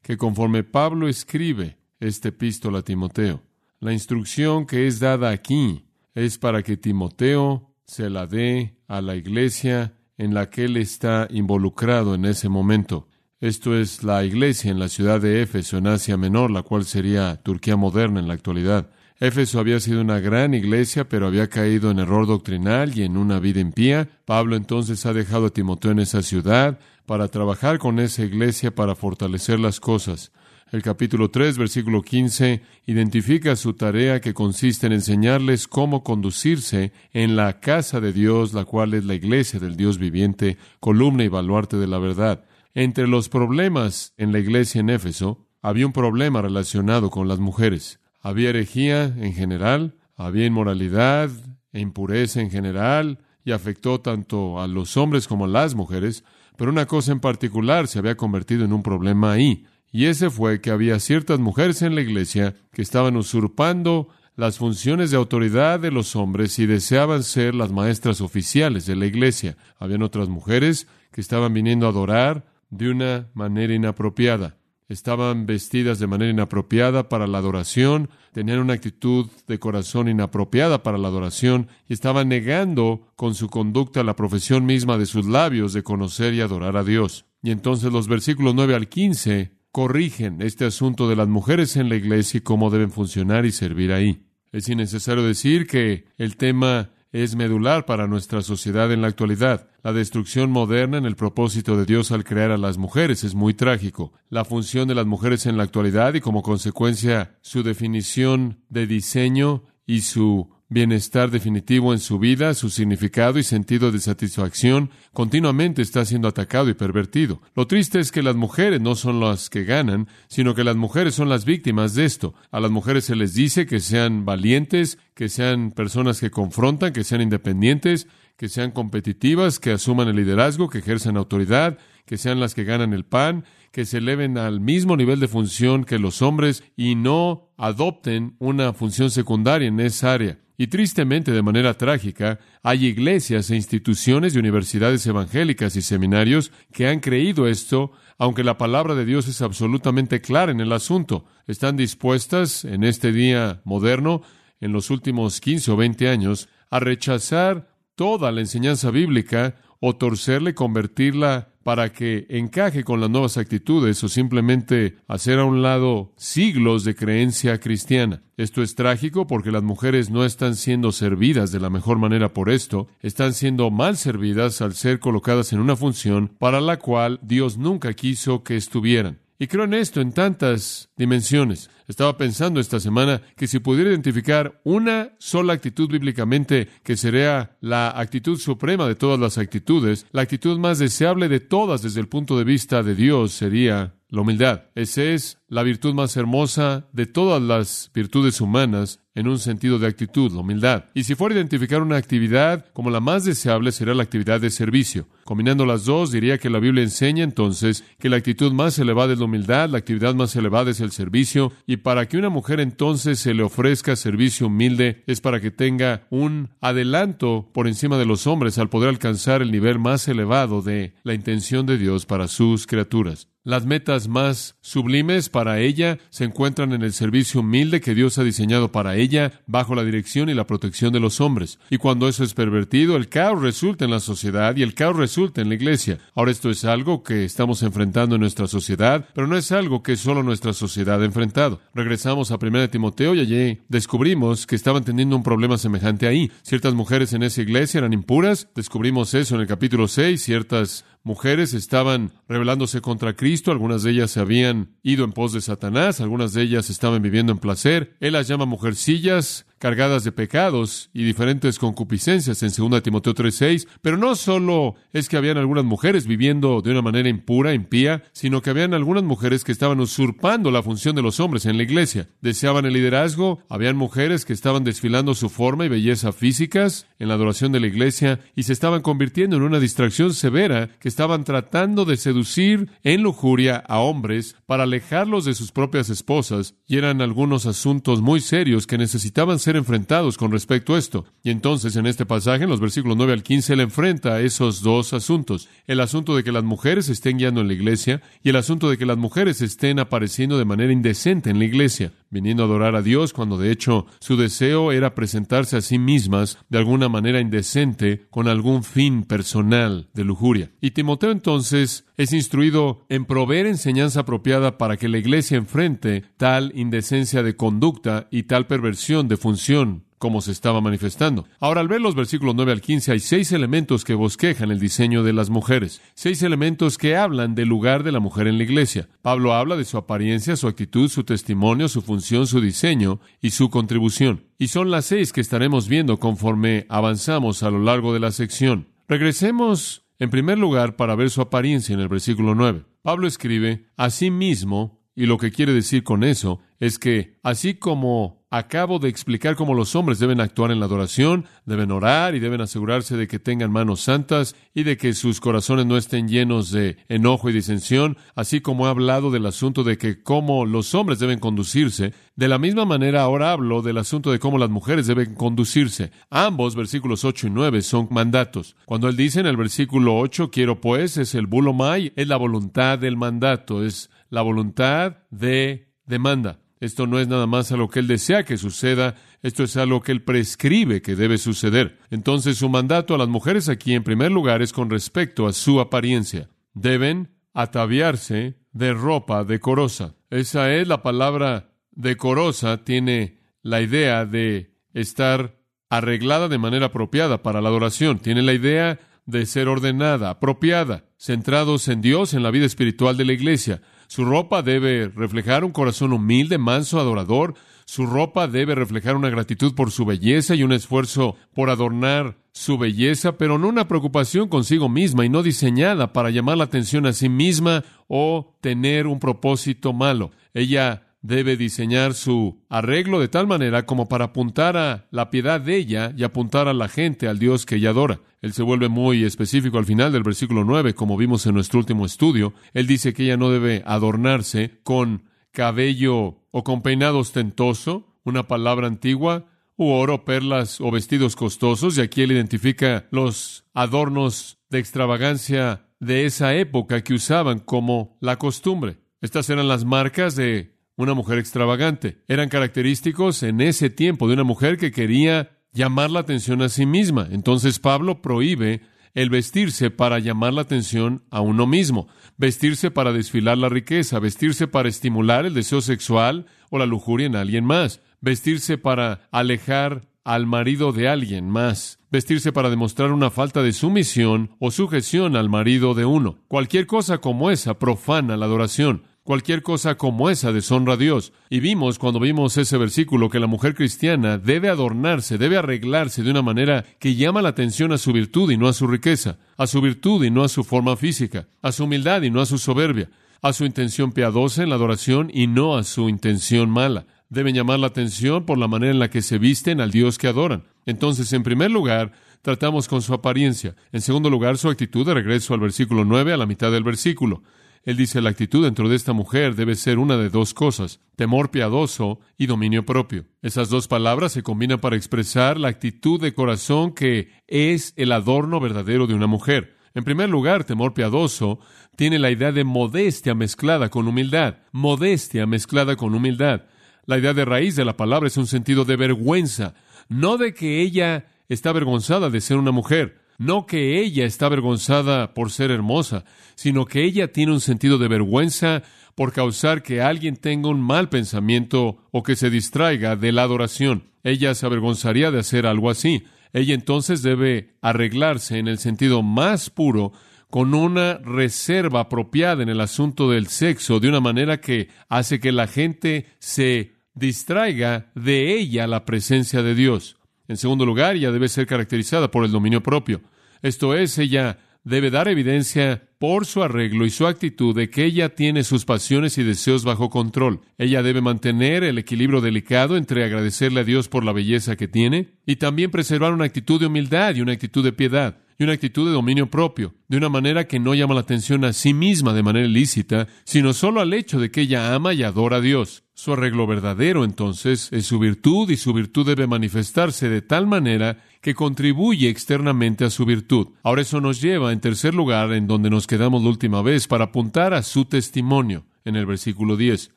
que 0.03 0.19
conforme 0.19 0.65
Pablo 0.65 1.09
escribe 1.09 1.79
este 2.01 2.29
epístola 2.29 2.81
a 2.81 2.83
Timoteo, 2.83 3.41
la 3.81 3.95
instrucción 3.95 4.67
que 4.67 4.87
es 4.87 5.01
dada 5.01 5.31
aquí 5.31 5.87
es 6.15 6.37
para 6.37 6.63
que 6.63 6.77
Timoteo 6.77 7.71
se 7.87 8.11
la 8.11 8.27
dé 8.27 8.77
a 8.87 9.01
la 9.01 9.17
iglesia 9.17 9.95
en 10.19 10.35
la 10.35 10.51
que 10.51 10.67
él 10.67 10.77
está 10.77 11.27
involucrado 11.31 12.15
en 12.15 12.27
ese 12.27 12.51
momento. 12.51 13.09
Esto 13.41 13.75
es 13.75 14.05
la 14.05 14.27
iglesia 14.27 14.71
en 14.71 14.79
la 14.79 14.91
ciudad 14.91 15.23
de 15.23 15.41
Éfeso, 15.41 15.79
en 15.79 15.87
Asia 15.87 16.19
Menor, 16.19 16.51
la 16.51 16.65
cual 16.65 16.85
sería 16.85 17.41
Turquía 17.43 17.77
moderna 17.77 18.21
en 18.21 18.29
la 18.29 18.35
actualidad. 18.35 18.91
Éfeso 19.21 19.61
había 19.61 19.79
sido 19.79 20.01
una 20.01 20.19
gran 20.19 20.55
iglesia, 20.55 21.09
pero 21.09 21.29
había 21.29 21.49
caído 21.49 21.93
en 21.93 22.01
error 22.01 22.27
doctrinal 22.27 22.99
y 22.99 23.05
en 23.05 23.17
una 23.17 23.39
vida 23.39 23.61
impía. 23.61 24.09
Pablo 24.25 24.57
entonces 24.57 25.07
ha 25.07 25.13
dejado 25.13 25.47
a 25.47 25.51
Timoteo 25.51 25.93
en 25.93 26.01
esa 26.01 26.21
ciudad 26.21 26.81
para 27.07 27.29
trabajar 27.29 27.79
con 27.79 28.01
esa 28.01 28.25
iglesia 28.25 28.75
para 28.75 28.97
fortalecer 28.97 29.61
las 29.61 29.79
cosas. 29.79 30.33
El 30.73 30.83
capítulo 30.83 31.31
3, 31.31 31.59
versículo 31.59 32.03
15, 32.03 32.63
identifica 32.87 33.55
su 33.55 33.75
tarea 33.75 34.21
que 34.21 34.35
consiste 34.35 34.89
en 34.89 34.95
enseñarles 34.95 35.69
cómo 35.69 36.03
conducirse 36.03 36.93
en 37.13 37.37
la 37.37 37.61
casa 37.61 38.01
de 38.01 38.13
Dios, 38.13 38.53
la 38.53 38.65
cual 38.65 38.95
es 38.95 39.05
la 39.05 39.15
iglesia 39.15 39.61
del 39.61 39.77
Dios 39.77 39.99
viviente, 39.99 40.59
columna 40.81 41.23
y 41.23 41.29
baluarte 41.29 41.77
de 41.77 41.87
la 41.87 41.99
verdad. 41.99 42.45
Entre 42.75 43.07
los 43.07 43.29
problemas 43.29 44.13
en 44.17 44.33
la 44.33 44.41
iglesia 44.41 44.81
en 44.81 44.91
Éfeso, 44.91 45.47
había 45.63 45.87
un 45.87 45.93
problema 45.93 46.43
relacionado 46.43 47.11
con 47.11 47.29
las 47.29 47.39
mujeres. 47.39 48.01
Había 48.25 48.49
herejía 48.49 49.05
en 49.05 49.35
general, 49.35 49.97
había 50.17 50.47
inmoralidad 50.47 51.31
e 51.75 51.81
impureza 51.81 52.41
en 52.41 52.51
general, 52.51 53.19
y 53.45 53.53
afectó 53.53 54.01
tanto 54.01 54.63
a 54.63 54.67
los 54.67 54.97
hombres 54.97 55.29
como 55.29 55.45
a 55.45 55.49
las 55.49 55.75
mujeres, 55.75 56.25
pero 56.57 56.71
una 56.71 56.87
cosa 56.87 57.13
en 57.13 57.21
particular 57.21 57.87
se 57.87 57.99
había 57.99 58.17
convertido 58.17 58.65
en 58.65 58.73
un 58.73 58.83
problema 58.83 59.33
ahí, 59.33 59.67
y 59.93 60.07
ese 60.07 60.31
fue 60.31 60.63
que 60.63 60.71
había 60.71 60.99
ciertas 61.01 61.39
mujeres 61.39 61.83
en 61.83 61.95
la 61.95 62.01
iglesia 62.01 62.55
que 62.73 62.81
estaban 62.81 63.19
usurpando 63.19 64.09
las 64.37 64.57
funciones 64.57 65.11
de 65.11 65.19
autoridad 65.19 65.79
de 65.79 65.91
los 65.91 66.17
hombres 66.17 66.59
y 66.59 66.65
deseaban 66.65 67.25
ser 67.25 67.55
las 67.55 67.73
maestras 67.73 68.23
oficiales 68.23 68.87
de 68.87 68.97
la 68.97 69.05
iglesia. 69.05 69.59
Habían 69.79 70.03
otras 70.03 70.31
mujeres 70.31 70.89
que 71.13 71.21
estaban 71.21 71.53
viniendo 71.53 71.85
a 71.85 71.91
adorar 71.91 72.47
de 72.71 72.89
una 72.89 73.29
manera 73.35 73.75
inapropiada. 73.75 74.57
Estaban 74.89 75.47
vestidas 75.47 75.99
de 75.99 76.07
manera 76.07 76.31
inapropiada 76.31 77.09
para 77.09 77.27
la 77.27 77.39
adoración, 77.39 78.11
tenían 78.33 78.59
una 78.59 78.75
actitud 78.75 79.31
de 79.47 79.59
corazón 79.59 80.09
inapropiada 80.09 80.83
para 80.83 80.99
la 80.99 81.09
adoración 81.09 81.69
y 81.89 81.95
estaban 81.95 82.29
negando 82.29 83.09
con 83.17 83.35
su 83.35 83.49
conducta 83.49 84.05
la 84.05 84.15
profesión 84.15 84.67
misma 84.67 84.99
de 84.99 85.07
sus 85.07 85.27
labios 85.27 85.73
de 85.73 85.83
conocer 85.83 86.35
y 86.35 86.43
adorar 86.43 86.77
a 86.77 86.85
Dios. 86.85 87.25
Y 87.43 87.51
entonces 87.51 87.93
los 87.93 88.09
versículos 88.09 88.55
9 88.55 88.75
al 88.75 88.89
15 88.89 89.53
corrigen 89.73 90.43
este 90.43 90.67
asunto 90.67 91.09
de 91.09 91.17
las 91.17 91.29
mujeres 91.29 91.77
en 91.77 91.89
la 91.89 91.97
iglesia 91.97 92.39
y 92.39 92.43
cómo 92.43 92.71
deben 92.71 92.91
funcionar 92.91 93.47
y 93.47 93.53
servir 93.53 93.93
ahí. 93.93 94.27
Es 94.53 94.69
innecesario 94.69 95.25
decir 95.25 95.67
que 95.67 96.05
el 96.17 96.37
tema 96.37 96.91
es 97.15 97.37
medular 97.37 97.87
para 97.87 98.09
nuestra 98.09 98.43
sociedad 98.43 98.91
en 98.91 99.01
la 99.01 99.07
actualidad. 99.07 99.69
La 99.85 99.93
destrucción 99.93 100.51
moderna 100.51 100.99
en 100.99 101.05
el 101.05 101.15
propósito 101.15 101.77
de 101.77 101.85
Dios 101.85 102.11
al 102.11 102.25
crear 102.25 102.51
a 102.51 102.59
las 102.59 102.77
mujeres 102.77 103.23
es 103.23 103.37
muy 103.37 103.55
trágico. 103.55 104.13
La 104.31 104.45
función 104.45 104.89
de 104.89 104.97
las 104.97 105.07
mujeres 105.07 105.47
en 105.47 105.57
la 105.57 105.63
actualidad 105.63 106.15
y 106.15 106.21
como 106.21 106.43
consecuencia 106.43 107.39
su 107.41 107.63
definición 107.63 108.59
de 108.69 108.89
diseño 108.89 109.63
y 109.87 110.01
su 110.01 110.51
bienestar 110.75 111.31
definitivo 111.31 111.93
en 111.93 112.01
su 112.01 112.19
vida, 112.19 112.53
su 112.53 112.69
significado 112.69 113.39
y 113.39 113.45
sentido 113.45 113.93
de 113.93 114.01
satisfacción, 114.01 114.91
continuamente 115.13 115.81
está 115.81 116.05
siendo 116.05 116.29
atacado 116.29 116.69
y 116.69 116.75
pervertido. 116.75 117.41
Lo 117.55 117.67
triste 117.67 118.01
es 118.01 118.11
que 118.11 118.23
las 118.25 118.35
mujeres 118.35 118.81
no 118.81 118.97
son 118.97 119.21
las 119.21 119.49
que 119.49 119.65
ganan, 119.65 120.09
sino 120.29 120.55
que 120.55 120.65
las 120.65 120.77
mujeres 120.77 121.15
son 121.15 121.29
las 121.29 121.45
víctimas 121.45 121.95
de 121.95 122.05
esto. 122.05 122.35
A 122.51 122.59
las 122.61 122.73
mujeres 122.73 123.05
se 123.05 123.17
les 123.17 123.35
dice 123.35 123.67
que 123.67 123.79
sean 123.81 124.25
valientes, 124.25 124.99
que 125.15 125.29
sean 125.29 125.71
personas 125.71 126.21
que 126.21 126.31
confrontan, 126.31 126.93
que 126.93 127.05
sean 127.05 127.23
independientes, 127.23 128.09
que 128.37 128.49
sean 128.49 128.73
competitivas, 128.73 129.61
que 129.61 129.71
asuman 129.71 130.09
el 130.09 130.17
liderazgo, 130.17 130.69
que 130.69 130.79
ejerzan 130.79 131.17
autoridad, 131.17 131.79
que 132.05 132.19
sean 132.19 132.41
las 132.41 132.55
que 132.55 132.65
ganan 132.65 132.93
el 132.93 133.05
pan, 133.05 133.45
que 133.71 133.85
se 133.85 133.99
eleven 133.99 134.39
al 134.39 134.61
mismo 134.61 134.97
nivel 134.97 135.21
de 135.21 135.29
función 135.29 135.85
que 135.85 136.01
los 136.01 136.21
hombres 136.21 136.65
y 136.77 136.97
no 136.97 137.55
adopten 137.57 138.35
una 138.41 138.73
función 138.73 139.11
secundaria 139.11 139.69
en 139.69 139.79
esa 139.79 140.13
área. 140.13 140.44
Y 140.57 140.69
tristemente, 140.69 141.33
de 141.33 141.43
manera 141.43 141.75
trágica, 141.75 142.39
hay 142.63 142.87
iglesias 142.87 143.51
e 143.51 143.57
instituciones 143.57 144.35
y 144.35 144.39
universidades 144.39 145.05
evangélicas 145.07 145.75
y 145.75 145.83
seminarios 145.83 146.53
que 146.73 146.87
han 146.87 147.01
creído 147.01 147.49
esto, 147.49 147.91
aunque 148.19 148.45
la 148.45 148.57
palabra 148.57 148.95
de 148.95 149.05
Dios 149.05 149.27
es 149.27 149.43
absolutamente 149.43 150.21
clara 150.21 150.53
en 150.53 150.61
el 150.61 150.73
asunto. 150.73 151.25
Están 151.49 151.77
dispuestas 151.77 152.65
en 152.65 152.85
este 152.85 153.11
día 153.11 153.63
moderno, 153.65 154.23
en 154.61 154.73
los 154.73 154.91
últimos 154.91 155.41
15 155.41 155.73
o 155.73 155.77
20 155.77 156.09
años, 156.09 156.49
a 156.71 156.79
rechazar 156.79 157.69
toda 157.97 158.31
la 158.31 158.41
enseñanza 158.41 158.93
bíblica 158.93 159.57
o 159.81 159.97
torcerla 159.97 160.51
y 160.51 160.55
convertirla 160.55 161.54
para 161.65 161.93
que 161.93 162.27
encaje 162.29 162.85
con 162.85 163.01
las 163.01 163.11
nuevas 163.11 163.37
actitudes 163.37 164.05
o 164.05 164.09
simplemente 164.09 164.97
hacer 165.09 165.41
a 165.41 165.45
un 165.45 165.63
lado 165.63 166.13
siglos 166.17 166.85
de 166.85 166.95
creencia 166.95 167.59
cristiana. 167.59 168.23
Esto 168.37 168.63
es 168.63 168.75
trágico 168.75 169.27
porque 169.27 169.51
las 169.51 169.63
mujeres 169.63 170.11
no 170.11 170.25
están 170.25 170.55
siendo 170.55 170.93
servidas 170.93 171.51
de 171.51 171.61
la 171.61 171.71
mejor 171.71 171.99
manera 171.99 172.33
por 172.33 172.51
esto, 172.51 172.87
están 173.01 173.33
siendo 173.33 173.71
mal 173.71 173.97
servidas 173.97 174.61
al 174.61 174.75
ser 174.75 175.01
colocadas 175.01 175.53
en 175.53 175.61
una 175.61 175.75
función 175.75 176.31
para 176.39 176.61
la 176.61 176.79
cual 176.79 177.19
Dios 177.23 177.59
nunca 177.59 177.93
quiso 177.95 178.45
que 178.45 178.57
estuvieran. 178.57 179.19
Y 179.39 179.49
creo 179.49 179.65
en 179.65 179.75
esto 179.75 180.01
en 180.01 180.13
tantas 180.13 180.91
dimensiones. 180.97 181.69
Estaba 181.87 182.17
pensando 182.17 182.61
esta 182.61 182.81
semana 182.81 183.21
que 183.37 183.47
si 183.47 183.59
pudiera 183.59 183.91
identificar 183.91 184.61
una 184.65 185.13
sola 185.19 185.53
actitud 185.53 185.91
bíblicamente 185.91 186.69
que 186.83 186.97
sería 186.97 187.57
la 187.61 187.91
actitud 187.91 188.39
suprema 188.39 188.87
de 188.87 188.95
todas 188.95 189.21
las 189.21 189.37
actitudes, 189.37 190.07
la 190.13 190.23
actitud 190.23 190.59
más 190.59 190.79
deseable 190.79 191.29
de 191.29 191.41
todas 191.41 191.83
desde 191.83 192.01
el 192.01 192.09
punto 192.09 192.39
de 192.39 192.45
vista 192.45 192.83
de 192.83 192.95
Dios 192.95 193.33
sería 193.33 193.95
la 194.09 194.21
humildad. 194.21 194.63
Esa 194.75 195.03
es 195.03 195.39
la 195.49 195.63
virtud 195.63 195.95
más 195.95 196.17
hermosa 196.17 196.89
de 196.93 197.07
todas 197.07 197.43
las 197.43 197.91
virtudes 197.95 198.41
humanas 198.41 199.01
en 199.15 199.29
un 199.29 199.39
sentido 199.39 199.79
de 199.79 199.87
actitud, 199.87 200.33
la 200.33 200.41
humildad. 200.41 200.87
Y 200.95 201.05
si 201.05 201.15
fuera 201.15 201.35
a 201.35 201.39
identificar 201.39 201.81
una 201.83 201.97
actividad 201.97 202.67
como 202.73 202.91
la 202.91 203.01
más 203.01 203.25
deseable, 203.25 203.71
será 203.71 203.95
la 203.95 204.03
actividad 204.03 204.41
de 204.41 204.51
servicio. 204.51 205.07
Combinando 205.25 205.65
las 205.67 205.85
dos, 205.85 206.11
diría 206.11 206.39
que 206.39 206.51
la 206.51 206.59
Biblia 206.59 206.83
enseña 206.83 207.23
entonces 207.23 207.85
que 207.99 208.09
la 208.09 208.17
actitud 208.17 208.53
más 208.53 208.79
elevada 208.79 209.13
es 209.13 209.19
la 209.19 209.27
humildad, 209.27 209.71
la 209.71 209.79
actividad 209.79 210.15
más 210.15 210.35
elevada 210.35 210.71
es 210.71 210.81
el 210.81 210.91
servicio, 210.91 211.53
y 211.67 211.74
para 211.77 212.07
que 212.07 212.17
una 212.17 212.29
mujer 212.29 212.61
entonces 212.61 213.19
se 213.19 213.35
le 213.35 213.43
ofrezca 213.43 213.97
servicio 213.97 214.47
humilde 214.47 215.03
es 215.07 215.21
para 215.21 215.41
que 215.41 215.51
tenga 215.51 216.07
un 216.11 216.51
adelanto 216.61 217.51
por 217.53 217.67
encima 217.67 217.99
de 217.99 218.07
los 218.07 218.27
hombres 218.27 218.59
al 218.59 218.69
poder 218.69 218.89
alcanzar 218.89 219.43
el 219.43 219.51
nivel 219.51 219.79
más 219.79 220.07
elevado 220.09 220.63
de 220.63 220.95
la 221.03 221.15
intención 221.15 221.67
de 221.67 221.79
Dios 221.79 222.07
para 222.07 222.29
sus 222.29 222.67
criaturas. 222.67 223.34
Las 223.47 223.67
metas 223.67 224.09
más 224.09 224.57
sublimes 224.63 225.29
para 225.29 225.61
ella 225.61 225.99
se 226.09 226.25
encuentran 226.25 226.73
en 226.73 226.81
el 226.81 226.95
servicio 226.95 227.41
humilde 227.41 227.83
que 227.83 227.95
Dios 227.95 228.17
ha 228.17 228.25
diseñado 228.25 228.73
para 228.73 228.97
ella 228.97 229.43
bajo 229.47 229.75
la 229.75 229.85
dirección 229.85 230.31
y 230.31 230.35
la 230.35 230.47
protección 230.47 230.95
de 230.95 231.01
los 231.01 231.21
hombres. 231.21 231.59
Y 231.69 231.77
cuando 231.77 232.09
eso 232.09 232.25
es 232.25 232.33
pervertido, 232.33 232.97
el 232.97 233.11
caos 233.11 233.43
resulta 233.43 233.85
en 233.85 233.91
la 233.91 234.01
sociedad 234.01 234.57
y 234.57 234.63
el 234.63 234.73
caos 234.73 234.97
resulta 234.97 235.43
en 235.43 235.51
la 235.51 235.57
iglesia. 235.57 235.99
Ahora 236.15 236.31
esto 236.31 236.49
es 236.49 236.65
algo 236.65 237.03
que 237.03 237.27
estamos 237.27 237.63
enfrentando 237.63 238.15
en 238.15 238.23
nuestra 238.23 238.47
sociedad, 238.47 239.07
pero 239.15 239.27
no 239.27 239.37
es 239.37 239.53
algo 239.53 239.83
que 239.83 239.99
solo 239.99 240.23
nuestra 240.23 240.55
sociedad 240.55 241.03
ha 241.03 241.05
enfrentado. 241.05 241.61
Regresamos 241.75 242.31
a 242.31 242.39
1 242.41 242.71
Timoteo 242.71 243.15
y 243.15 243.21
allí 243.21 243.61
descubrimos 243.69 244.47
que 244.47 244.57
estaban 244.57 244.85
teniendo 244.85 245.17
un 245.17 245.23
problema 245.23 245.59
semejante 245.59 246.07
ahí. 246.07 246.33
Ciertas 246.41 246.73
mujeres 246.73 247.13
en 247.13 247.23
esa 247.23 247.43
iglesia 247.43 247.77
eran 247.77 247.93
impuras, 247.93 248.49
descubrimos 248.55 249.13
eso 249.13 249.35
en 249.35 249.43
el 249.43 249.47
capítulo 249.47 249.87
6, 249.87 250.23
ciertas 250.23 250.87
mujeres 251.05 251.55
estaban 251.55 252.13
rebelándose 252.29 252.81
contra 252.81 253.15
Cristo, 253.15 253.53
algunas 253.53 253.83
de 253.83 253.93
ellas 253.93 254.11
se 254.11 254.21
habían 254.21 254.71
ido 254.83 255.05
en 255.05 255.13
pos 255.13 255.33
de 255.33 255.41
Satanás, 255.43 256.01
algunas 256.01 256.33
de 256.33 256.43
ellas 256.43 256.71
estaban 256.71 257.03
viviendo 257.03 257.31
en 257.31 257.39
placer. 257.39 257.95
Él 258.01 258.15
las 258.15 258.27
llama 258.27 258.47
mujercillas, 258.47 259.47
cargadas 259.59 260.05
de 260.05 260.13
pecados 260.13 260.91
y 260.93 261.05
diferentes 261.05 261.59
concupiscencias 261.59 262.43
en 262.43 262.51
2 262.51 262.83
Timoteo 262.83 263.15
3:6, 263.15 263.67
pero 263.83 263.97
no 263.97 264.15
solo 264.15 264.75
es 264.93 265.09
que 265.09 265.17
habían 265.17 265.39
algunas 265.39 265.65
mujeres 265.65 266.07
viviendo 266.07 266.61
de 266.61 266.71
una 266.71 266.83
manera 266.83 267.09
impura, 267.09 267.55
impía, 267.55 268.03
sino 268.13 268.43
que 268.43 268.51
habían 268.51 268.75
algunas 268.75 269.05
mujeres 269.05 269.45
que 269.45 269.53
estaban 269.53 269.81
usurpando 269.81 270.51
la 270.51 270.63
función 270.63 270.95
de 270.97 271.03
los 271.03 271.21
hombres 271.21 271.47
en 271.47 271.57
la 271.57 271.63
iglesia. 271.63 272.09
Deseaban 272.21 272.67
el 272.67 272.75
liderazgo, 272.75 273.41
habían 273.49 273.77
mujeres 273.77 274.25
que 274.25 274.33
estaban 274.33 274.65
desfilando 274.65 275.15
su 275.15 275.29
forma 275.29 275.65
y 275.65 275.69
belleza 275.69 276.13
físicas 276.13 276.87
en 276.99 277.09
la 277.09 277.15
adoración 277.15 277.53
de 277.53 277.61
la 277.61 277.67
iglesia 277.67 278.21
y 278.35 278.45
se 278.45 278.53
estaban 278.53 278.83
convirtiendo 278.83 279.37
en 279.37 279.43
una 279.43 279.61
distracción 279.61 280.15
severa 280.15 280.71
que 280.81 280.89
estaban 280.89 281.25
tratando 281.25 281.85
de 281.85 281.97
seducir 281.97 282.71
en 282.83 283.03
lujuria 283.03 283.57
a 283.57 283.79
hombres 283.79 284.37
para 284.47 284.65
alejarlos 284.65 285.25
de 285.25 285.35
sus 285.35 285.53
propias 285.53 285.91
esposas 285.91 286.55
y 286.67 286.77
eran 286.77 287.01
algunos 287.01 287.47
asuntos 287.47 288.01
muy 288.01 288.21
serios 288.21 288.67
que 288.67 288.79
necesitaban 288.79 289.39
ser 289.39 289.54
enfrentados 289.57 290.17
con 290.17 290.33
respecto 290.33 290.75
a 290.75 290.79
esto. 290.79 291.05
Y 291.23 291.31
entonces 291.31 291.77
en 291.77 291.87
este 291.87 292.07
pasaje, 292.07 292.45
en 292.45 292.51
los 292.51 292.61
versículos 292.61 292.97
9 292.97 293.13
al 293.13 293.23
15, 293.23 293.55
él 293.55 293.61
enfrenta 293.61 294.21
esos 294.21 294.63
dos 294.63 294.93
asuntos. 294.93 295.49
El 295.67 295.81
asunto 295.81 296.17
de 296.17 296.25
que 296.25 296.33
las 296.33 296.45
mujeres 296.45 296.89
estén 296.89 297.19
guiando 297.19 297.41
en 297.41 297.49
la 297.49 297.55
iglesia 297.55 298.03
y 298.23 298.31
el 298.31 298.37
asunto 298.37 298.71
de 298.71 298.79
que 298.79 298.87
las 298.87 298.97
mujeres 298.97 299.41
estén 299.43 299.79
apareciendo 299.79 300.39
de 300.39 300.45
manera 300.45 300.73
indecente 300.73 301.31
en 301.31 301.39
la 301.39 301.45
iglesia, 301.45 301.93
viniendo 302.11 302.43
a 302.43 302.47
adorar 302.47 302.77
a 302.77 302.83
Dios 302.83 303.13
cuando 303.13 303.39
de 303.39 303.51
hecho 303.51 303.87
su 304.01 304.17
deseo 304.17 304.73
era 304.73 304.95
presentarse 304.95 305.57
a 305.57 305.61
sí 305.61 305.79
mismas 305.79 306.39
de 306.49 306.59
alguna 306.59 306.89
manera 306.89 307.21
indecente 307.21 308.07
con 308.11 308.29
algún 308.29 308.65
fin 308.65 309.05
personal 309.05 309.89
de 309.95 310.05
lujuria. 310.05 310.51
Y 310.61 310.73
Timoteo 310.73 311.11
entonces 311.11 311.85
es 311.97 312.13
instruido 312.13 312.85
en 312.89 313.05
proveer 313.05 313.47
enseñanza 313.47 314.01
apropiada 314.01 314.59
para 314.59 314.77
que 314.77 314.89
la 314.89 314.99
iglesia 314.99 315.37
enfrente 315.37 316.05
tal 316.17 316.53
indecencia 316.55 317.23
de 317.23 317.37
conducta 317.37 318.09
y 318.11 318.25
tal 318.25 318.47
perversión 318.47 319.09
de 319.09 319.17
función 319.17 319.85
como 320.05 320.21
se 320.21 320.33
estaba 320.33 320.61
manifestando. 320.61 321.25
Ahora, 321.41 321.63
al 321.63 321.69
ver 321.69 321.81
los 321.81 321.95
versículos 321.95 322.35
9 322.35 322.53
al 322.53 322.61
15, 322.61 322.93
hay 322.93 323.01
seis 323.01 323.33
elementos 323.33 323.85
que 323.85 323.95
bosquejan 323.95 324.51
el 324.51 324.61
diseño 324.61 325.03
de 325.03 325.15
las 325.15 325.31
mujeres, 325.31 325.81
seis 325.95 326.23
elementos 326.23 326.77
que 326.77 326.95
hablan 326.95 327.35
del 327.35 327.49
lugar 327.49 327.85
de 327.85 327.93
la 327.93 328.01
mujer 328.01 328.27
en 328.27 328.37
la 328.37 328.45
iglesia. 328.45 328.87
Pablo 329.01 329.33
habla 329.33 329.57
de 329.57 329.65
su 329.65 329.79
apariencia, 329.79 330.37
su 330.37 330.47
actitud, 330.47 330.91
su 330.91 331.05
testimonio, 331.05 331.69
su 331.69 331.81
función, 331.81 332.27
su 332.27 332.43
diseño 332.43 333.01
y 333.23 333.31
su 333.31 333.49
contribución. 333.49 334.25
Y 334.37 334.49
son 334.49 334.71
las 334.71 334.85
seis 334.85 335.11
que 335.11 335.23
estaremos 335.23 335.69
viendo 335.69 335.99
conforme 335.99 336.67
avanzamos 336.69 337.43
a 337.43 337.51
lo 337.51 337.61
largo 337.61 337.95
de 337.95 338.01
la 338.01 338.11
sección. 338.11 338.69
Regresemos 338.87 339.84
en 339.99 340.11
primer 340.11 340.39
lugar, 340.39 340.77
para 340.77 340.95
ver 340.95 341.11
su 341.11 341.21
apariencia 341.21 341.75
en 341.75 341.81
el 341.81 341.89
versículo 341.89 342.35
9. 342.35 342.65
Pablo 342.83 343.07
escribe, 343.07 343.67
mismo, 344.11 344.81
y 344.95 345.07
lo 345.07 345.19
que 345.19 345.33
quiere 345.33 345.53
decir 345.53 345.83
con 345.83 346.05
eso 346.05 346.41
es 346.65 346.79
que, 346.79 347.19
así 347.23 347.55
como 347.55 348.25
acabo 348.31 348.79
de 348.79 348.89
explicar 348.89 349.37
cómo 349.37 349.53
los 349.53 349.77
hombres 349.77 349.99
deben 349.99 350.19
actuar 350.19 350.51
en 350.51 350.61
la 350.61 350.65
adoración, 350.65 351.27
deben 351.45 351.71
orar 351.71 352.15
y 352.15 352.21
deben 352.21 352.41
asegurarse 352.41 352.97
de 352.97 353.07
que 353.07 353.19
tengan 353.19 353.53
manos 353.53 353.83
santas 353.83 354.35
y 354.55 354.63
de 354.63 354.79
que 354.79 354.95
sus 354.95 355.21
corazones 355.21 355.67
no 355.67 355.77
estén 355.77 356.09
llenos 356.09 356.51
de 356.51 356.79
enojo 356.89 357.29
y 357.29 357.35
disensión, 357.35 357.99
así 358.15 358.41
como 358.41 358.67
he 358.67 358.71
hablado 358.71 359.11
del 359.11 359.27
asunto 359.27 359.63
de 359.63 359.77
que 359.77 360.03
cómo 360.03 360.47
los 360.47 360.75
hombres 360.75 361.01
deben 361.01 361.19
conducirse, 361.19 361.93
de 362.17 362.29
la 362.29 362.39
misma 362.39 362.65
manera 362.65 363.03
ahora 363.03 363.33
hablo 363.33 363.61
del 363.61 363.77
asunto 363.77 364.11
de 364.11 364.19
cómo 364.19 364.39
las 364.39 364.49
mujeres 364.49 364.87
deben 364.87 365.15
conducirse. 365.15 365.93
Ambos, 366.09 366.57
versículos 366.57 367.05
8 367.05 367.27
y 367.27 367.31
9, 367.31 367.61
son 367.61 367.89
mandatos. 367.91 368.57
Cuando 368.65 368.89
él 368.89 368.97
dice 368.97 369.21
en 369.21 369.27
el 369.27 369.37
versículo 369.37 369.99
8, 369.99 370.31
quiero 370.31 370.63
pues, 370.63 370.97
es 370.97 371.15
el 371.15 371.27
bulomai, 371.27 371.93
es 371.95 372.09
la 372.09 372.17
voluntad 372.17 372.79
del 372.79 372.97
mandato, 372.97 373.63
es 373.63 373.91
la 374.09 374.23
voluntad 374.23 374.97
de 375.11 375.69
demanda. 375.87 376.41
Esto 376.61 376.87
no 376.87 376.99
es 376.99 377.09
nada 377.09 377.27
más 377.27 377.53
a 377.53 377.57
lo 377.57 377.69
que 377.69 377.81
Él 377.81 377.87
desea 377.87 378.25
que 378.25 378.37
suceda, 378.37 378.95
esto 379.23 379.45
es 379.45 379.57
algo 379.57 379.83
que 379.83 379.93
Él 379.93 380.03
prescribe 380.03 380.83
que 380.83 380.97
debe 380.97 381.19
suceder. 381.19 381.79
Entonces 381.91 382.39
su 382.39 382.49
mandato 382.49 382.95
a 382.95 382.99
las 382.99 383.09
mujeres 383.09 383.49
aquí, 383.49 383.75
en 383.75 383.85
primer 383.85 384.13
lugar, 384.13 384.43
es 384.43 384.53
con 384.53 384.71
respecto 384.71 385.27
a 385.27 385.33
su 385.33 385.61
apariencia. 385.61 386.31
Deben 386.55 387.11
ataviarse 387.33 388.39
de 388.53 388.73
ropa 388.73 389.25
decorosa. 389.25 389.97
Esa 390.11 390.53
es 390.55 390.69
la 390.69 390.83
palabra 390.83 391.51
decorosa, 391.73 392.65
tiene 392.65 393.19
la 393.43 393.61
idea 393.61 394.07
de 394.07 394.55
estar 394.73 395.37
arreglada 395.69 396.29
de 396.29 396.39
manera 396.39 396.67
apropiada 396.67 397.23
para 397.23 397.41
la 397.41 397.49
adoración, 397.49 397.99
tiene 397.99 398.23
la 398.23 398.33
idea 398.33 398.79
de 399.07 399.27
ser 399.27 399.49
ordenada, 399.49 400.11
apropiada, 400.11 400.85
centrados 400.97 401.69
en 401.69 401.81
Dios, 401.81 402.15
en 402.15 402.23
la 402.23 402.31
vida 402.31 402.47
espiritual 402.47 402.97
de 402.97 403.05
la 403.05 403.13
iglesia. 403.13 403.61
Su 403.87 404.05
ropa 404.05 404.43
debe 404.43 404.89
reflejar 404.89 405.45
un 405.45 405.53
corazón 405.53 405.93
humilde, 405.93 406.39
manso, 406.39 406.81
adorador. 406.81 407.35
Su 407.65 407.87
ropa 407.87 408.29
debe 408.29 408.55
reflejar 408.55 408.97
una 408.97 409.11
gratitud 409.11 409.55
por 409.55 409.71
su 409.71 409.85
belleza 409.85 410.35
y 410.35 410.43
un 410.43 410.53
esfuerzo 410.53 411.17
por 411.35 411.51
adornar 411.51 412.17
su 412.33 412.59
belleza, 412.59 413.17
pero 413.17 413.39
no 413.39 413.49
una 413.49 413.69
preocupación 413.69 414.29
consigo 414.29 414.69
misma 414.69 415.07
y 415.07 415.09
no 415.09 415.23
diseñada 415.23 415.93
para 415.93 416.11
llamar 416.11 416.37
la 416.37 416.45
atención 416.45 416.85
a 416.85 416.93
sí 416.93 417.09
misma 417.09 417.65
o 417.87 418.37
tener 418.41 418.87
un 418.87 418.99
propósito 418.99 419.73
malo. 419.73 420.11
Ella 420.35 420.83
debe 421.05 421.37
diseñar 421.37 421.93
su 421.93 422.43
arreglo 422.49 422.99
de 422.99 423.09
tal 423.09 423.27
manera 423.27 423.67
como 423.67 423.89
para 423.89 424.07
apuntar 424.07 424.57
a 424.57 424.89
la 424.91 425.11
piedad 425.11 425.39
de 425.39 425.57
ella 425.57 425.93
y 425.95 426.03
apuntar 426.03 426.49
a 426.49 426.55
la 426.55 426.67
gente 426.67 427.09
al 427.09 427.19
Dios 427.19 427.45
que 427.45 427.57
ella 427.57 427.71
adora. 427.71 428.01
Él 428.23 428.33
se 428.33 428.43
vuelve 428.43 428.71
muy 428.71 429.05
específico 429.05 429.59
al 429.59 429.67
final 429.67 429.93
del 429.93 430.03
versículo 430.03 430.45
9, 430.45 430.73
como 430.73 430.97
vimos 430.97 431.27
en 431.27 431.35
nuestro 431.35 431.59
último 431.61 431.85
estudio. 431.85 432.33
Él 432.55 432.67
dice 432.67 432.95
que 432.95 433.05
ella 433.05 433.19
no 433.19 433.29
debe 433.29 433.63
adornarse 433.67 434.61
con 434.63 435.05
cabello 435.31 436.23
o 436.31 436.43
con 436.43 436.63
peinado 436.63 437.01
ostentoso, 437.01 437.99
una 438.05 438.27
palabra 438.27 438.67
antigua, 438.67 439.27
u 439.57 439.73
oro, 439.73 440.07
perlas 440.07 440.59
o 440.63 440.71
vestidos 440.71 441.17
costosos, 441.17 441.77
y 441.77 441.83
aquí 441.83 442.01
él 442.01 442.13
identifica 442.13 442.87
los 442.91 443.45
adornos 443.53 444.39
de 444.49 444.59
extravagancia 444.59 445.69
de 445.81 446.07
esa 446.07 446.35
época 446.35 446.83
que 446.83 446.95
usaban 446.95 447.41
como 447.41 447.99
la 448.01 448.17
costumbre. 448.17 448.79
Estas 449.03 449.29
eran 449.29 449.49
las 449.49 449.67
marcas 449.67 450.17
de 450.17 450.54
una 450.77 450.95
mujer 450.95 451.19
extravagante. 451.19 451.99
Eran 452.09 452.29
característicos 452.29 453.23
en 453.23 453.41
ese 453.41 453.71
tiempo 453.71 454.09
de 454.09 454.15
una 454.15 454.25
mujer 454.25 454.59
que 454.59 454.73
quería 454.73 455.39
llamar 455.53 455.91
la 455.91 456.01
atención 456.01 456.43
a 456.43 456.49
sí 456.49 456.67
misma. 456.67 457.09
Entonces 457.11 457.59
Pablo 457.59 458.03
prohíbe 458.03 458.63
el 458.95 459.11
vestirse 459.11 459.71
para 459.71 459.99
llamar 459.99 460.35
la 460.35 460.43
atención 460.43 461.05
a 461.11 461.21
uno 461.21 461.47
mismo, 461.47 461.89
vestirse 462.17 462.71
para 462.71 462.93
desfilar 462.93 463.39
la 463.39 463.49
riqueza, 463.49 463.99
vestirse 463.99 464.47
para 464.47 464.69
estimular 464.69 465.27
el 465.27 465.35
deseo 465.35 465.61
sexual 465.61 466.27
o 466.51 466.59
la 466.59 466.67
lujuria 466.67 467.07
en 467.07 467.17
alguien 467.17 467.45
más, 467.45 467.81
vestirse 468.01 468.57
para 468.57 469.09
alejar 469.11 469.89
al 470.05 470.27
marido 470.27 470.73
de 470.73 470.89
alguien 470.89 471.29
más, 471.29 471.81
vestirse 471.91 472.31
para 472.31 472.51
demostrar 472.51 472.93
una 472.93 473.11
falta 473.11 473.43
de 473.43 473.53
sumisión 473.53 474.31
o 474.39 474.51
sujeción 474.51 475.17
al 475.17 475.29
marido 475.29 475.75
de 475.75 475.87
uno. 475.87 476.19
Cualquier 476.29 476.67
cosa 476.67 476.99
como 476.99 477.31
esa 477.31 477.59
profana 477.59 478.17
la 478.17 478.27
adoración. 478.27 478.85
Cualquier 479.05 479.43
cosa 479.43 479.75
como 479.75 480.09
esa 480.09 480.33
deshonra 480.33 480.73
a 480.73 480.77
Dios. 480.79 481.13
Y 481.29 481.41
vimos 481.41 481.79
cuando 481.79 482.01
vimos 482.01 482.39
ese 482.39 482.57
versículo 482.57 483.11
que 483.11 483.21
la 483.21 483.27
mujer 483.27 483.55
cristiana 483.55 484.17
debe 484.17 484.49
adornarse, 484.49 485.19
debe 485.19 485.37
arreglarse 485.37 486.03
de 486.03 486.11
una 486.11 486.23
manera 486.23 486.65
que 486.79 486.95
llama 486.95 487.21
la 487.21 487.29
atención 487.29 487.71
a 487.73 487.77
su 487.77 487.93
virtud 487.93 488.31
y 488.31 488.39
no 488.39 488.49
a 488.49 488.55
su 488.55 488.67
riqueza, 488.67 489.19
a 489.37 489.47
su 489.47 489.61
virtud 489.61 490.03
y 490.05 490.11
no 490.11 490.25
a 490.25 490.31
su 490.31 490.43
forma 490.43 490.75
física, 490.79 491.29
a 491.43 491.53
su 491.53 491.65
humildad 491.65 492.01
y 492.01 492.11
no 492.11 492.23
a 492.23 492.27
su 492.27 492.39
soberbia, 492.39 492.89
a 493.21 493.35
su 493.35 493.45
intención 493.45 493.93
piadosa 493.93 494.43
en 494.43 494.49
la 494.49 494.55
adoración 494.55 495.11
y 495.13 495.27
no 495.27 495.55
a 495.59 495.65
su 495.65 495.91
intención 495.91 496.49
mala. 496.49 496.87
Deben 497.11 497.35
llamar 497.35 497.59
la 497.59 497.67
atención 497.67 498.25
por 498.25 498.39
la 498.39 498.49
manera 498.49 498.73
en 498.73 498.79
la 498.79 498.89
que 498.89 499.03
se 499.03 499.19
visten 499.19 499.61
al 499.61 499.71
Dios 499.71 499.99
que 499.99 500.09
adoran. 500.09 500.45
Entonces, 500.65 501.13
en 501.13 501.25
primer 501.25 501.51
lugar, 501.51 501.93
tratamos 502.23 502.69
con 502.69 502.81
su 502.81 502.95
apariencia. 502.95 503.55
En 503.71 503.83
segundo 503.83 504.09
lugar, 504.09 504.39
su 504.39 504.49
actitud 504.49 504.87
de 504.87 504.95
regreso 504.95 505.35
al 505.35 505.41
versículo 505.41 505.85
9 505.85 506.15
a 506.15 506.17
la 506.17 506.25
mitad 506.25 506.51
del 506.51 506.65
versículo. 506.65 507.23
Él 507.65 507.77
dice, 507.79 508.03
la 508.03 508.11
actitud 508.11 508.45
dentro 508.45 508.69
de 508.69 508.77
esta 508.77 508.93
mujer 508.93 509.35
debe 509.35 509.55
ser 509.55 509.79
una 509.79 509.97
de 509.97 510.11
dos 510.11 510.35
cosas, 510.35 510.81
temor 510.97 511.31
piadoso 511.31 511.99
y 512.19 512.27
dominio 512.27 512.67
propio. 512.67 513.07
Esas 513.23 513.49
dos 513.49 513.69
palabras 513.69 514.13
se 514.13 514.23
combinan 514.23 514.61
para 514.61 514.77
expresar 514.77 515.39
la 515.39 515.49
actitud 515.49 516.01
de 516.01 516.13
corazón 516.13 516.75
que 516.75 517.11
es 517.27 517.73
el 517.77 517.93
adorno 517.93 518.39
verdadero 518.39 518.87
de 518.87 518.95
una 518.95 519.07
mujer. 519.07 519.57
En 519.75 519.83
primer 519.83 520.11
lugar, 520.11 520.45
temor 520.45 520.75
piadoso 520.75 521.41
tiene 521.75 521.99
la 521.99 522.11
idea 522.11 522.33
de 522.33 522.45
modestia 522.45 523.15
mezclada 523.15 523.71
con 523.71 523.89
humildad, 523.89 524.37
modestia 524.53 525.27
mezclada 525.27 525.75
con 525.77 525.95
humildad. 525.95 526.43
La 526.85 526.99
idea 526.99 527.15
de 527.15 527.25
raíz 527.25 527.57
de 527.57 527.65
la 527.65 527.79
palabra 527.79 528.09
es 528.09 528.19
un 528.19 528.27
sentido 528.27 528.67
de 528.67 528.77
vergüenza, 528.77 529.55
no 529.89 530.19
de 530.19 530.35
que 530.35 530.61
ella 530.61 531.07
está 531.31 531.49
avergonzada 531.51 532.11
de 532.11 532.21
ser 532.21 532.37
una 532.37 532.53
mujer, 532.53 533.04
no 533.25 533.47
que 533.47 533.81
ella 533.81 534.05
está 534.05 534.27
avergonzada 534.27 535.15
por 535.15 535.31
ser 535.31 535.51
hermosa, 535.51 536.05
sino 536.35 536.67
que 536.67 536.85
ella 536.85 537.13
tiene 537.13 537.33
un 537.33 537.41
sentido 537.41 537.79
de 537.79 537.89
vergüenza 537.89 538.63
por 538.95 539.13
causar 539.13 539.63
que 539.63 539.81
alguien 539.81 540.17
tenga 540.17 540.49
un 540.49 540.61
mal 540.61 540.89
pensamiento 540.89 541.79
o 541.91 542.03
que 542.03 542.17
se 542.17 542.31
distraiga 542.31 542.97
de 542.97 543.13
la 543.13 543.23
adoración. 543.23 543.85
Ella 544.03 544.35
se 544.35 544.47
avergonzaría 544.47 545.11
de 545.11 545.21
hacer 545.21 545.47
algo 545.47 545.71
así. 545.71 546.05
Ella 546.33 546.55
entonces 546.55 547.03
debe 547.03 547.55
arreglarse 547.63 548.39
en 548.39 548.49
el 548.49 548.59
sentido 548.59 549.03
más 549.03 549.51
puro 549.51 549.93
con 550.31 550.53
una 550.53 550.99
reserva 550.99 551.81
apropiada 551.81 552.43
en 552.43 552.49
el 552.49 552.61
asunto 552.61 553.11
del 553.11 553.29
sexo, 553.29 553.81
de 553.81 553.89
una 553.89 554.01
manera 554.01 554.41
que 554.41 554.69
hace 554.89 555.21
que 555.21 555.33
la 555.33 555.47
gente 555.47 556.07
se 556.19 556.73
distraiga 556.95 557.91
de 557.95 558.37
ella 558.37 558.67
la 558.67 558.85
presencia 558.85 559.43
de 559.43 559.55
Dios. 559.55 559.97
En 560.27 560.37
segundo 560.37 560.67
lugar, 560.67 560.97
ella 560.97 561.13
debe 561.13 561.29
ser 561.29 561.47
caracterizada 561.47 562.11
por 562.11 562.25
el 562.25 562.33
dominio 562.33 562.63
propio. 562.63 563.01
Esto 563.45 563.75
es, 563.75 563.99
ella 563.99 564.39
debe 564.65 564.91
dar 564.91 565.07
evidencia 565.07 565.87
por 565.99 566.25
su 566.25 566.43
arreglo 566.43 566.87
y 566.87 566.91
su 566.91 567.07
actitud 567.07 567.55
de 567.55 567.69
que 567.69 567.85
ella 567.85 568.15
tiene 568.15 568.43
sus 568.43 568.65
pasiones 568.65 569.19
y 569.19 569.23
deseos 569.23 569.65
bajo 569.65 569.91
control. 569.91 570.41
Ella 570.57 570.83
debe 570.83 571.03
mantener 571.03 571.63
el 571.63 571.77
equilibrio 571.77 572.23
delicado 572.23 572.79
entre 572.79 573.05
agradecerle 573.05 573.61
a 573.61 573.65
Dios 573.65 573.91
por 573.91 574.03
la 574.03 574.13
belleza 574.13 574.57
que 574.57 574.67
tiene 574.67 575.19
y 575.27 575.37
también 575.37 575.71
preservar 575.71 576.15
una 576.15 576.25
actitud 576.25 576.59
de 576.59 576.69
humildad 576.69 577.17
y 577.17 577.21
una 577.21 577.33
actitud 577.33 577.63
de 577.63 577.75
piedad 577.75 578.17
y 578.39 578.45
una 578.45 578.53
actitud 578.53 578.87
de 578.87 578.93
dominio 578.93 579.31
propio, 579.31 579.75
de 579.89 579.97
una 579.97 580.09
manera 580.09 580.47
que 580.47 580.59
no 580.59 580.75
llama 580.75 580.95
la 580.95 581.01
atención 581.01 581.45
a 581.45 581.53
sí 581.53 581.75
misma 581.75 582.13
de 582.13 582.23
manera 582.23 582.47
ilícita, 582.47 583.07
sino 583.25 583.53
solo 583.53 583.81
al 583.81 583.93
hecho 583.93 584.19
de 584.19 584.31
que 584.31 584.43
ella 584.43 584.75
ama 584.75 584.95
y 584.95 585.03
adora 585.03 585.37
a 585.37 585.41
Dios. 585.41 585.85
Su 585.95 586.13
arreglo 586.13 586.47
verdadero, 586.47 587.05
entonces, 587.05 587.69
es 587.73 587.87
su 587.87 588.01
virtud 588.01 588.51
y 588.51 588.57
su 588.57 588.73
virtud 588.73 589.07
debe 589.07 589.29
manifestarse 589.29 590.09
de 590.09 590.23
tal 590.23 590.47
manera 590.47 591.05
que 591.21 591.35
contribuye 591.35 592.09
externamente 592.09 592.85
a 592.85 592.91
su 592.91 593.05
virtud. 593.07 593.49
Ahora 593.63 593.83
eso 593.83 594.01
nos 594.01 594.21
lleva, 594.21 594.53
en 594.53 594.61
tercer 594.61 594.95
lugar, 594.95 595.33
en 595.33 595.47
donde 595.47 595.71
nos 595.71 595.87
quedamos 595.87 596.23
la 596.23 596.31
última 596.31 596.63
vez, 596.63 596.89
para 596.89 597.05
apuntar 597.05 597.55
a 597.55 597.63
su 597.63 597.85
testimonio. 597.85 598.67
En 598.85 598.97
el 598.97 599.07
versículo 599.07 599.57
10, 599.57 599.93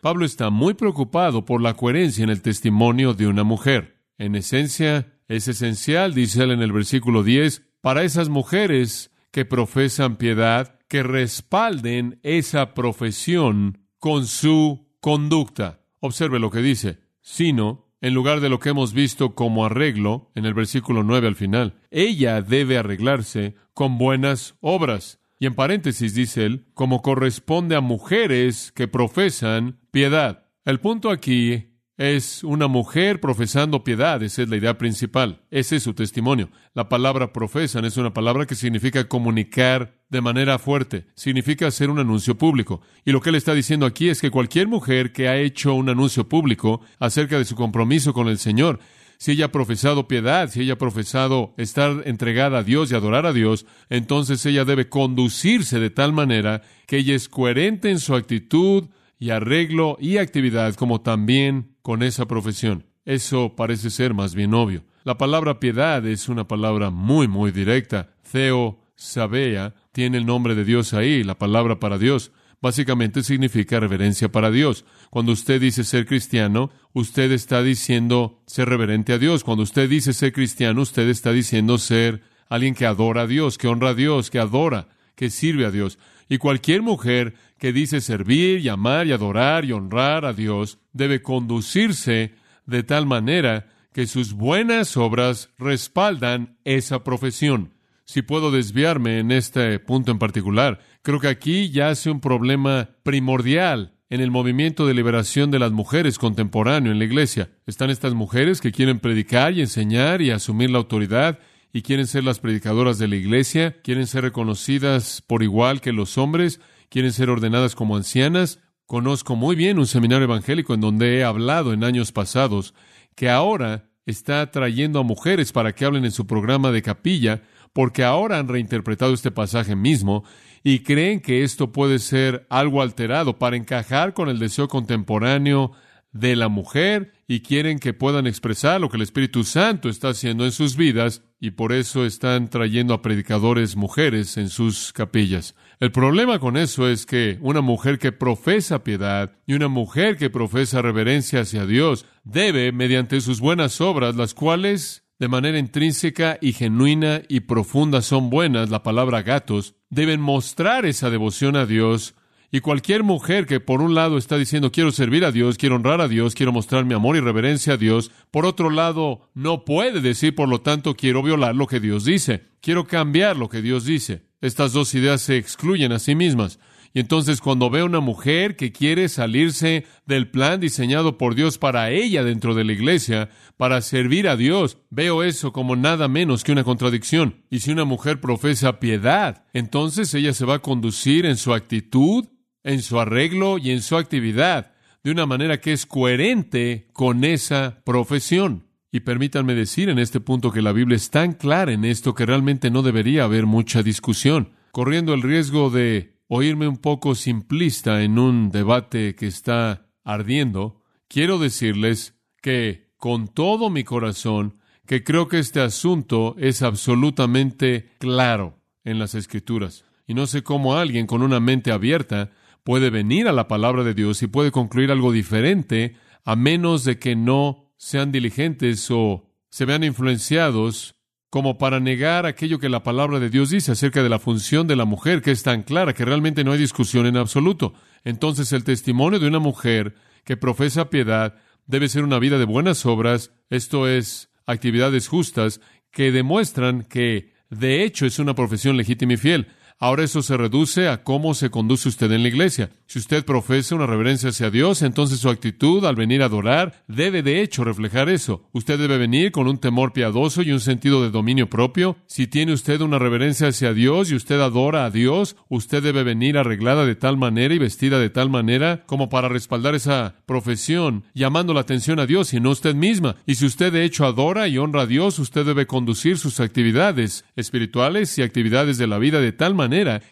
Pablo 0.00 0.24
está 0.24 0.48
muy 0.48 0.72
preocupado 0.74 1.44
por 1.44 1.60
la 1.60 1.74
coherencia 1.74 2.24
en 2.24 2.30
el 2.30 2.40
testimonio 2.40 3.12
de 3.12 3.26
una 3.26 3.44
mujer. 3.44 3.98
En 4.16 4.34
esencia, 4.36 5.19
es 5.30 5.46
esencial, 5.46 6.12
dice 6.12 6.42
él 6.42 6.50
en 6.50 6.60
el 6.60 6.72
versículo 6.72 7.22
10, 7.22 7.62
para 7.80 8.02
esas 8.02 8.28
mujeres 8.28 9.12
que 9.30 9.44
profesan 9.44 10.16
piedad, 10.16 10.80
que 10.88 11.04
respalden 11.04 12.18
esa 12.24 12.74
profesión 12.74 13.86
con 14.00 14.26
su 14.26 14.88
conducta. 15.00 15.84
Observe 16.00 16.40
lo 16.40 16.50
que 16.50 16.58
dice, 16.58 16.98
sino, 17.20 17.94
en 18.00 18.12
lugar 18.12 18.40
de 18.40 18.48
lo 18.48 18.58
que 18.58 18.70
hemos 18.70 18.92
visto 18.92 19.36
como 19.36 19.64
arreglo, 19.64 20.32
en 20.34 20.46
el 20.46 20.54
versículo 20.54 21.04
9 21.04 21.28
al 21.28 21.36
final, 21.36 21.74
ella 21.92 22.42
debe 22.42 22.76
arreglarse 22.76 23.54
con 23.72 23.98
buenas 23.98 24.56
obras. 24.60 25.20
Y 25.38 25.46
en 25.46 25.54
paréntesis 25.54 26.12
dice 26.12 26.44
él, 26.44 26.66
como 26.74 27.02
corresponde 27.02 27.76
a 27.76 27.80
mujeres 27.80 28.72
que 28.72 28.88
profesan 28.88 29.78
piedad. 29.92 30.48
El 30.64 30.80
punto 30.80 31.10
aquí 31.10 31.69
es 32.00 32.44
una 32.44 32.66
mujer 32.66 33.20
profesando 33.20 33.84
piedad, 33.84 34.22
esa 34.22 34.40
es 34.40 34.48
la 34.48 34.56
idea 34.56 34.78
principal, 34.78 35.42
ese 35.50 35.76
es 35.76 35.82
su 35.82 35.92
testimonio. 35.92 36.48
La 36.72 36.88
palabra 36.88 37.30
profesan 37.30 37.84
es 37.84 37.98
una 37.98 38.14
palabra 38.14 38.46
que 38.46 38.54
significa 38.54 39.06
comunicar 39.06 39.98
de 40.08 40.22
manera 40.22 40.58
fuerte, 40.58 41.08
significa 41.14 41.66
hacer 41.66 41.90
un 41.90 41.98
anuncio 41.98 42.38
público. 42.38 42.80
Y 43.04 43.12
lo 43.12 43.20
que 43.20 43.28
él 43.28 43.34
está 43.34 43.52
diciendo 43.52 43.84
aquí 43.84 44.08
es 44.08 44.22
que 44.22 44.30
cualquier 44.30 44.66
mujer 44.66 45.12
que 45.12 45.28
ha 45.28 45.36
hecho 45.36 45.74
un 45.74 45.90
anuncio 45.90 46.26
público 46.26 46.80
acerca 46.98 47.36
de 47.36 47.44
su 47.44 47.54
compromiso 47.54 48.14
con 48.14 48.28
el 48.28 48.38
Señor, 48.38 48.80
si 49.18 49.32
ella 49.32 49.44
ha 49.44 49.52
profesado 49.52 50.08
piedad, 50.08 50.48
si 50.48 50.62
ella 50.62 50.72
ha 50.72 50.78
profesado 50.78 51.52
estar 51.58 52.04
entregada 52.06 52.60
a 52.60 52.62
Dios 52.62 52.90
y 52.90 52.94
adorar 52.94 53.26
a 53.26 53.34
Dios, 53.34 53.66
entonces 53.90 54.46
ella 54.46 54.64
debe 54.64 54.88
conducirse 54.88 55.78
de 55.78 55.90
tal 55.90 56.14
manera 56.14 56.62
que 56.86 56.96
ella 56.96 57.14
es 57.14 57.28
coherente 57.28 57.90
en 57.90 57.98
su 57.98 58.14
actitud 58.14 58.88
y 59.20 59.30
arreglo 59.30 59.96
y 60.00 60.16
actividad 60.16 60.74
como 60.74 61.02
también 61.02 61.76
con 61.82 62.02
esa 62.02 62.26
profesión. 62.26 62.86
Eso 63.04 63.54
parece 63.54 63.90
ser 63.90 64.14
más 64.14 64.34
bien 64.34 64.54
obvio. 64.54 64.84
La 65.04 65.18
palabra 65.18 65.60
piedad 65.60 66.04
es 66.06 66.28
una 66.28 66.48
palabra 66.48 66.90
muy, 66.90 67.28
muy 67.28 67.52
directa. 67.52 68.14
Theo 68.32 68.80
Sabea 68.96 69.74
tiene 69.92 70.18
el 70.18 70.26
nombre 70.26 70.54
de 70.54 70.64
Dios 70.64 70.94
ahí, 70.94 71.22
la 71.22 71.38
palabra 71.38 71.78
para 71.78 71.98
Dios. 71.98 72.32
Básicamente 72.62 73.22
significa 73.22 73.80
reverencia 73.80 74.30
para 74.30 74.50
Dios. 74.50 74.84
Cuando 75.10 75.32
usted 75.32 75.60
dice 75.60 75.84
ser 75.84 76.06
cristiano, 76.06 76.70
usted 76.92 77.30
está 77.32 77.62
diciendo 77.62 78.42
ser 78.46 78.68
reverente 78.68 79.12
a 79.12 79.18
Dios. 79.18 79.44
Cuando 79.44 79.62
usted 79.62 79.88
dice 79.88 80.12
ser 80.12 80.32
cristiano, 80.32 80.82
usted 80.82 81.08
está 81.08 81.32
diciendo 81.32 81.78
ser 81.78 82.22
alguien 82.48 82.74
que 82.74 82.86
adora 82.86 83.22
a 83.22 83.26
Dios, 83.26 83.58
que 83.58 83.68
honra 83.68 83.90
a 83.90 83.94
Dios, 83.94 84.30
que 84.30 84.38
adora, 84.38 84.88
que 85.14 85.30
sirve 85.30 85.64
a 85.64 85.70
Dios. 85.70 85.98
Y 86.30 86.38
cualquier 86.38 86.80
mujer 86.80 87.34
que 87.58 87.72
dice 87.72 88.00
servir 88.00 88.60
y 88.60 88.68
amar 88.68 89.08
y 89.08 89.12
adorar 89.12 89.64
y 89.64 89.72
honrar 89.72 90.24
a 90.24 90.32
Dios 90.32 90.78
debe 90.92 91.22
conducirse 91.22 92.34
de 92.66 92.84
tal 92.84 93.04
manera 93.04 93.66
que 93.92 94.06
sus 94.06 94.32
buenas 94.32 94.96
obras 94.96 95.50
respaldan 95.58 96.56
esa 96.64 97.02
profesión. 97.02 97.74
Si 98.04 98.22
puedo 98.22 98.52
desviarme 98.52 99.18
en 99.18 99.32
este 99.32 99.80
punto 99.80 100.12
en 100.12 100.20
particular, 100.20 100.78
creo 101.02 101.18
que 101.18 101.26
aquí 101.26 101.70
ya 101.70 101.88
hace 101.88 102.10
un 102.10 102.20
problema 102.20 102.90
primordial 103.02 103.94
en 104.08 104.20
el 104.20 104.30
movimiento 104.30 104.86
de 104.86 104.94
liberación 104.94 105.50
de 105.50 105.58
las 105.58 105.72
mujeres 105.72 106.16
contemporáneo 106.16 106.92
en 106.92 107.00
la 107.00 107.06
iglesia. 107.06 107.50
Están 107.66 107.90
estas 107.90 108.14
mujeres 108.14 108.60
que 108.60 108.70
quieren 108.70 109.00
predicar 109.00 109.52
y 109.52 109.62
enseñar 109.62 110.22
y 110.22 110.30
asumir 110.30 110.70
la 110.70 110.78
autoridad 110.78 111.40
y 111.72 111.82
quieren 111.82 112.06
ser 112.06 112.24
las 112.24 112.40
predicadoras 112.40 112.98
de 112.98 113.08
la 113.08 113.16
iglesia, 113.16 113.80
quieren 113.82 114.06
ser 114.06 114.24
reconocidas 114.24 115.22
por 115.26 115.42
igual 115.42 115.80
que 115.80 115.92
los 115.92 116.18
hombres, 116.18 116.60
quieren 116.88 117.12
ser 117.12 117.30
ordenadas 117.30 117.74
como 117.74 117.96
ancianas. 117.96 118.60
Conozco 118.86 119.36
muy 119.36 119.54
bien 119.54 119.78
un 119.78 119.86
seminario 119.86 120.24
evangélico 120.24 120.74
en 120.74 120.80
donde 120.80 121.18
he 121.18 121.24
hablado 121.24 121.72
en 121.72 121.84
años 121.84 122.10
pasados 122.10 122.74
que 123.14 123.30
ahora 123.30 123.90
está 124.06 124.50
trayendo 124.50 124.98
a 124.98 125.04
mujeres 125.04 125.52
para 125.52 125.74
que 125.74 125.84
hablen 125.84 126.04
en 126.04 126.10
su 126.10 126.26
programa 126.26 126.72
de 126.72 126.82
capilla, 126.82 127.42
porque 127.72 128.02
ahora 128.02 128.38
han 128.38 128.48
reinterpretado 128.48 129.14
este 129.14 129.30
pasaje 129.30 129.76
mismo 129.76 130.24
y 130.64 130.80
creen 130.80 131.20
que 131.20 131.44
esto 131.44 131.70
puede 131.70 132.00
ser 132.00 132.46
algo 132.50 132.82
alterado 132.82 133.38
para 133.38 133.56
encajar 133.56 134.12
con 134.12 134.28
el 134.28 134.38
deseo 134.38 134.68
contemporáneo 134.68 135.72
de 136.12 136.34
la 136.34 136.48
mujer 136.48 137.12
y 137.30 137.42
quieren 137.42 137.78
que 137.78 137.94
puedan 137.94 138.26
expresar 138.26 138.80
lo 138.80 138.88
que 138.88 138.96
el 138.96 139.04
Espíritu 139.04 139.44
Santo 139.44 139.88
está 139.88 140.08
haciendo 140.08 140.44
en 140.44 140.50
sus 140.50 140.74
vidas 140.74 141.22
y 141.38 141.52
por 141.52 141.72
eso 141.72 142.04
están 142.04 142.50
trayendo 142.50 142.92
a 142.92 143.02
predicadores 143.02 143.76
mujeres 143.76 144.36
en 144.36 144.48
sus 144.48 144.92
capillas. 144.92 145.54
El 145.78 145.92
problema 145.92 146.40
con 146.40 146.56
eso 146.56 146.88
es 146.88 147.06
que 147.06 147.38
una 147.40 147.60
mujer 147.60 148.00
que 148.00 148.10
profesa 148.10 148.82
piedad 148.82 149.30
y 149.46 149.52
una 149.52 149.68
mujer 149.68 150.16
que 150.16 150.28
profesa 150.28 150.82
reverencia 150.82 151.42
hacia 151.42 151.66
Dios 151.66 152.04
debe, 152.24 152.72
mediante 152.72 153.20
sus 153.20 153.38
buenas 153.38 153.80
obras, 153.80 154.16
las 154.16 154.34
cuales 154.34 155.04
de 155.20 155.28
manera 155.28 155.60
intrínseca 155.60 156.36
y 156.40 156.52
genuina 156.52 157.22
y 157.28 157.40
profunda 157.40 158.02
son 158.02 158.28
buenas, 158.28 158.70
la 158.70 158.82
palabra 158.82 159.22
gatos, 159.22 159.76
deben 159.88 160.20
mostrar 160.20 160.84
esa 160.84 161.10
devoción 161.10 161.54
a 161.54 161.64
Dios 161.64 162.16
y 162.52 162.60
cualquier 162.60 163.02
mujer 163.04 163.46
que 163.46 163.60
por 163.60 163.80
un 163.80 163.94
lado 163.94 164.18
está 164.18 164.36
diciendo 164.36 164.72
quiero 164.72 164.90
servir 164.92 165.24
a 165.24 165.32
Dios, 165.32 165.56
quiero 165.56 165.76
honrar 165.76 166.00
a 166.00 166.08
Dios, 166.08 166.34
quiero 166.34 166.52
mostrar 166.52 166.84
mi 166.84 166.94
amor 166.94 167.16
y 167.16 167.20
reverencia 167.20 167.74
a 167.74 167.76
Dios, 167.76 168.10
por 168.30 168.46
otro 168.46 168.70
lado 168.70 169.30
no 169.34 169.64
puede 169.64 170.00
decir 170.00 170.34
por 170.34 170.48
lo 170.48 170.60
tanto 170.60 170.94
quiero 170.94 171.22
violar 171.22 171.54
lo 171.54 171.66
que 171.66 171.80
Dios 171.80 172.04
dice, 172.04 172.44
quiero 172.60 172.86
cambiar 172.86 173.36
lo 173.36 173.48
que 173.48 173.62
Dios 173.62 173.84
dice. 173.84 174.22
Estas 174.40 174.72
dos 174.72 174.94
ideas 174.94 175.20
se 175.20 175.36
excluyen 175.36 175.92
a 175.92 175.98
sí 175.98 176.14
mismas. 176.14 176.58
Y 176.92 176.98
entonces 176.98 177.40
cuando 177.40 177.70
veo 177.70 177.86
una 177.86 178.00
mujer 178.00 178.56
que 178.56 178.72
quiere 178.72 179.08
salirse 179.08 179.86
del 180.06 180.28
plan 180.28 180.58
diseñado 180.58 181.18
por 181.18 181.36
Dios 181.36 181.56
para 181.56 181.90
ella 181.90 182.24
dentro 182.24 182.54
de 182.54 182.64
la 182.64 182.72
iglesia, 182.72 183.30
para 183.56 183.80
servir 183.80 184.26
a 184.26 184.36
Dios, 184.36 184.78
veo 184.90 185.22
eso 185.22 185.52
como 185.52 185.76
nada 185.76 186.08
menos 186.08 186.42
que 186.42 186.50
una 186.50 186.64
contradicción. 186.64 187.44
Y 187.48 187.60
si 187.60 187.70
una 187.70 187.84
mujer 187.84 188.20
profesa 188.20 188.80
piedad, 188.80 189.44
entonces 189.52 190.12
ella 190.14 190.32
se 190.32 190.44
va 190.44 190.56
a 190.56 190.62
conducir 190.62 191.26
en 191.26 191.36
su 191.36 191.54
actitud, 191.54 192.26
en 192.64 192.82
su 192.82 193.00
arreglo 193.00 193.58
y 193.58 193.70
en 193.70 193.82
su 193.82 193.96
actividad 193.96 194.72
de 195.02 195.10
una 195.10 195.26
manera 195.26 195.60
que 195.60 195.72
es 195.72 195.86
coherente 195.86 196.88
con 196.92 197.24
esa 197.24 197.82
profesión. 197.84 198.66
Y 198.92 199.00
permítanme 199.00 199.54
decir 199.54 199.88
en 199.88 199.98
este 199.98 200.20
punto 200.20 200.50
que 200.50 200.62
la 200.62 200.72
Biblia 200.72 200.96
es 200.96 201.10
tan 201.10 201.32
clara 201.32 201.72
en 201.72 201.84
esto 201.84 202.14
que 202.14 202.26
realmente 202.26 202.70
no 202.70 202.82
debería 202.82 203.24
haber 203.24 203.46
mucha 203.46 203.82
discusión, 203.82 204.52
corriendo 204.72 205.14
el 205.14 205.22
riesgo 205.22 205.70
de 205.70 206.16
oírme 206.26 206.68
un 206.68 206.76
poco 206.76 207.14
simplista 207.14 208.02
en 208.02 208.18
un 208.18 208.50
debate 208.50 209.14
que 209.14 209.26
está 209.26 209.88
ardiendo, 210.04 210.82
quiero 211.08 211.38
decirles 211.38 212.14
que 212.40 212.90
con 212.96 213.28
todo 213.28 213.70
mi 213.70 213.84
corazón 213.84 214.58
que 214.86 215.04
creo 215.04 215.28
que 215.28 215.38
este 215.38 215.60
asunto 215.60 216.34
es 216.38 216.62
absolutamente 216.62 217.90
claro 217.98 218.58
en 218.84 218.98
las 218.98 219.14
Escrituras. 219.14 219.84
Y 220.06 220.14
no 220.14 220.26
sé 220.26 220.42
cómo 220.42 220.74
alguien 220.74 221.06
con 221.06 221.22
una 221.22 221.38
mente 221.38 221.70
abierta 221.70 222.32
puede 222.70 222.90
venir 222.90 223.26
a 223.26 223.32
la 223.32 223.48
palabra 223.48 223.82
de 223.82 223.94
Dios 223.94 224.22
y 224.22 224.28
puede 224.28 224.52
concluir 224.52 224.92
algo 224.92 225.10
diferente 225.10 225.96
a 226.24 226.36
menos 226.36 226.84
de 226.84 227.00
que 227.00 227.16
no 227.16 227.72
sean 227.76 228.12
diligentes 228.12 228.88
o 228.92 229.28
se 229.48 229.64
vean 229.64 229.82
influenciados 229.82 230.94
como 231.30 231.58
para 231.58 231.80
negar 231.80 232.26
aquello 232.26 232.60
que 232.60 232.68
la 232.68 232.84
palabra 232.84 233.18
de 233.18 233.28
Dios 233.28 233.50
dice 233.50 233.72
acerca 233.72 234.04
de 234.04 234.08
la 234.08 234.20
función 234.20 234.68
de 234.68 234.76
la 234.76 234.84
mujer, 234.84 235.20
que 235.20 235.32
es 235.32 235.42
tan 235.42 235.64
clara 235.64 235.94
que 235.94 236.04
realmente 236.04 236.44
no 236.44 236.52
hay 236.52 236.60
discusión 236.60 237.06
en 237.06 237.16
absoluto. 237.16 237.74
Entonces 238.04 238.52
el 238.52 238.62
testimonio 238.62 239.18
de 239.18 239.26
una 239.26 239.40
mujer 239.40 239.96
que 240.22 240.36
profesa 240.36 240.90
piedad 240.90 241.34
debe 241.66 241.88
ser 241.88 242.04
una 242.04 242.20
vida 242.20 242.38
de 242.38 242.44
buenas 242.44 242.86
obras, 242.86 243.32
esto 243.48 243.88
es, 243.88 244.30
actividades 244.46 245.08
justas, 245.08 245.60
que 245.90 246.12
demuestran 246.12 246.84
que 246.84 247.32
de 247.48 247.82
hecho 247.82 248.06
es 248.06 248.20
una 248.20 248.36
profesión 248.36 248.76
legítima 248.76 249.14
y 249.14 249.16
fiel. 249.16 249.48
Ahora 249.82 250.04
eso 250.04 250.20
se 250.20 250.36
reduce 250.36 250.88
a 250.88 251.02
cómo 251.04 251.32
se 251.32 251.48
conduce 251.48 251.88
usted 251.88 252.12
en 252.12 252.22
la 252.22 252.28
iglesia. 252.28 252.68
Si 252.84 252.98
usted 252.98 253.24
profesa 253.24 253.74
una 253.74 253.86
reverencia 253.86 254.28
hacia 254.28 254.50
Dios, 254.50 254.82
entonces 254.82 255.20
su 255.20 255.30
actitud 255.30 255.86
al 255.86 255.96
venir 255.96 256.20
a 256.20 256.26
adorar 256.26 256.84
debe 256.86 257.22
de 257.22 257.40
hecho 257.40 257.64
reflejar 257.64 258.10
eso. 258.10 258.46
Usted 258.52 258.78
debe 258.78 258.98
venir 258.98 259.32
con 259.32 259.48
un 259.48 259.56
temor 259.56 259.94
piadoso 259.94 260.42
y 260.42 260.52
un 260.52 260.60
sentido 260.60 261.02
de 261.02 261.08
dominio 261.08 261.48
propio. 261.48 261.96
Si 262.08 262.26
tiene 262.26 262.52
usted 262.52 262.82
una 262.82 262.98
reverencia 262.98 263.48
hacia 263.48 263.72
Dios 263.72 264.10
y 264.10 264.16
usted 264.16 264.38
adora 264.40 264.84
a 264.84 264.90
Dios, 264.90 265.36
usted 265.48 265.82
debe 265.82 266.02
venir 266.02 266.36
arreglada 266.36 266.84
de 266.84 266.94
tal 266.94 267.16
manera 267.16 267.54
y 267.54 267.58
vestida 267.58 267.98
de 267.98 268.10
tal 268.10 268.28
manera 268.28 268.84
como 268.84 269.08
para 269.08 269.30
respaldar 269.30 269.74
esa 269.74 270.16
profesión, 270.26 271.04
llamando 271.14 271.54
la 271.54 271.60
atención 271.60 272.00
a 272.00 272.06
Dios 272.06 272.34
y 272.34 272.40
no 272.40 272.50
usted 272.50 272.74
misma. 272.74 273.16
Y 273.24 273.36
si 273.36 273.46
usted 273.46 273.72
de 273.72 273.84
hecho 273.84 274.04
adora 274.04 274.46
y 274.46 274.58
honra 274.58 274.82
a 274.82 274.86
Dios, 274.86 275.18
usted 275.18 275.46
debe 275.46 275.66
conducir 275.66 276.18
sus 276.18 276.38
actividades 276.38 277.24
espirituales 277.34 278.18
y 278.18 278.22
actividades 278.22 278.76
de 278.76 278.86
la 278.86 278.98
vida 278.98 279.22
de 279.22 279.32
tal 279.32 279.54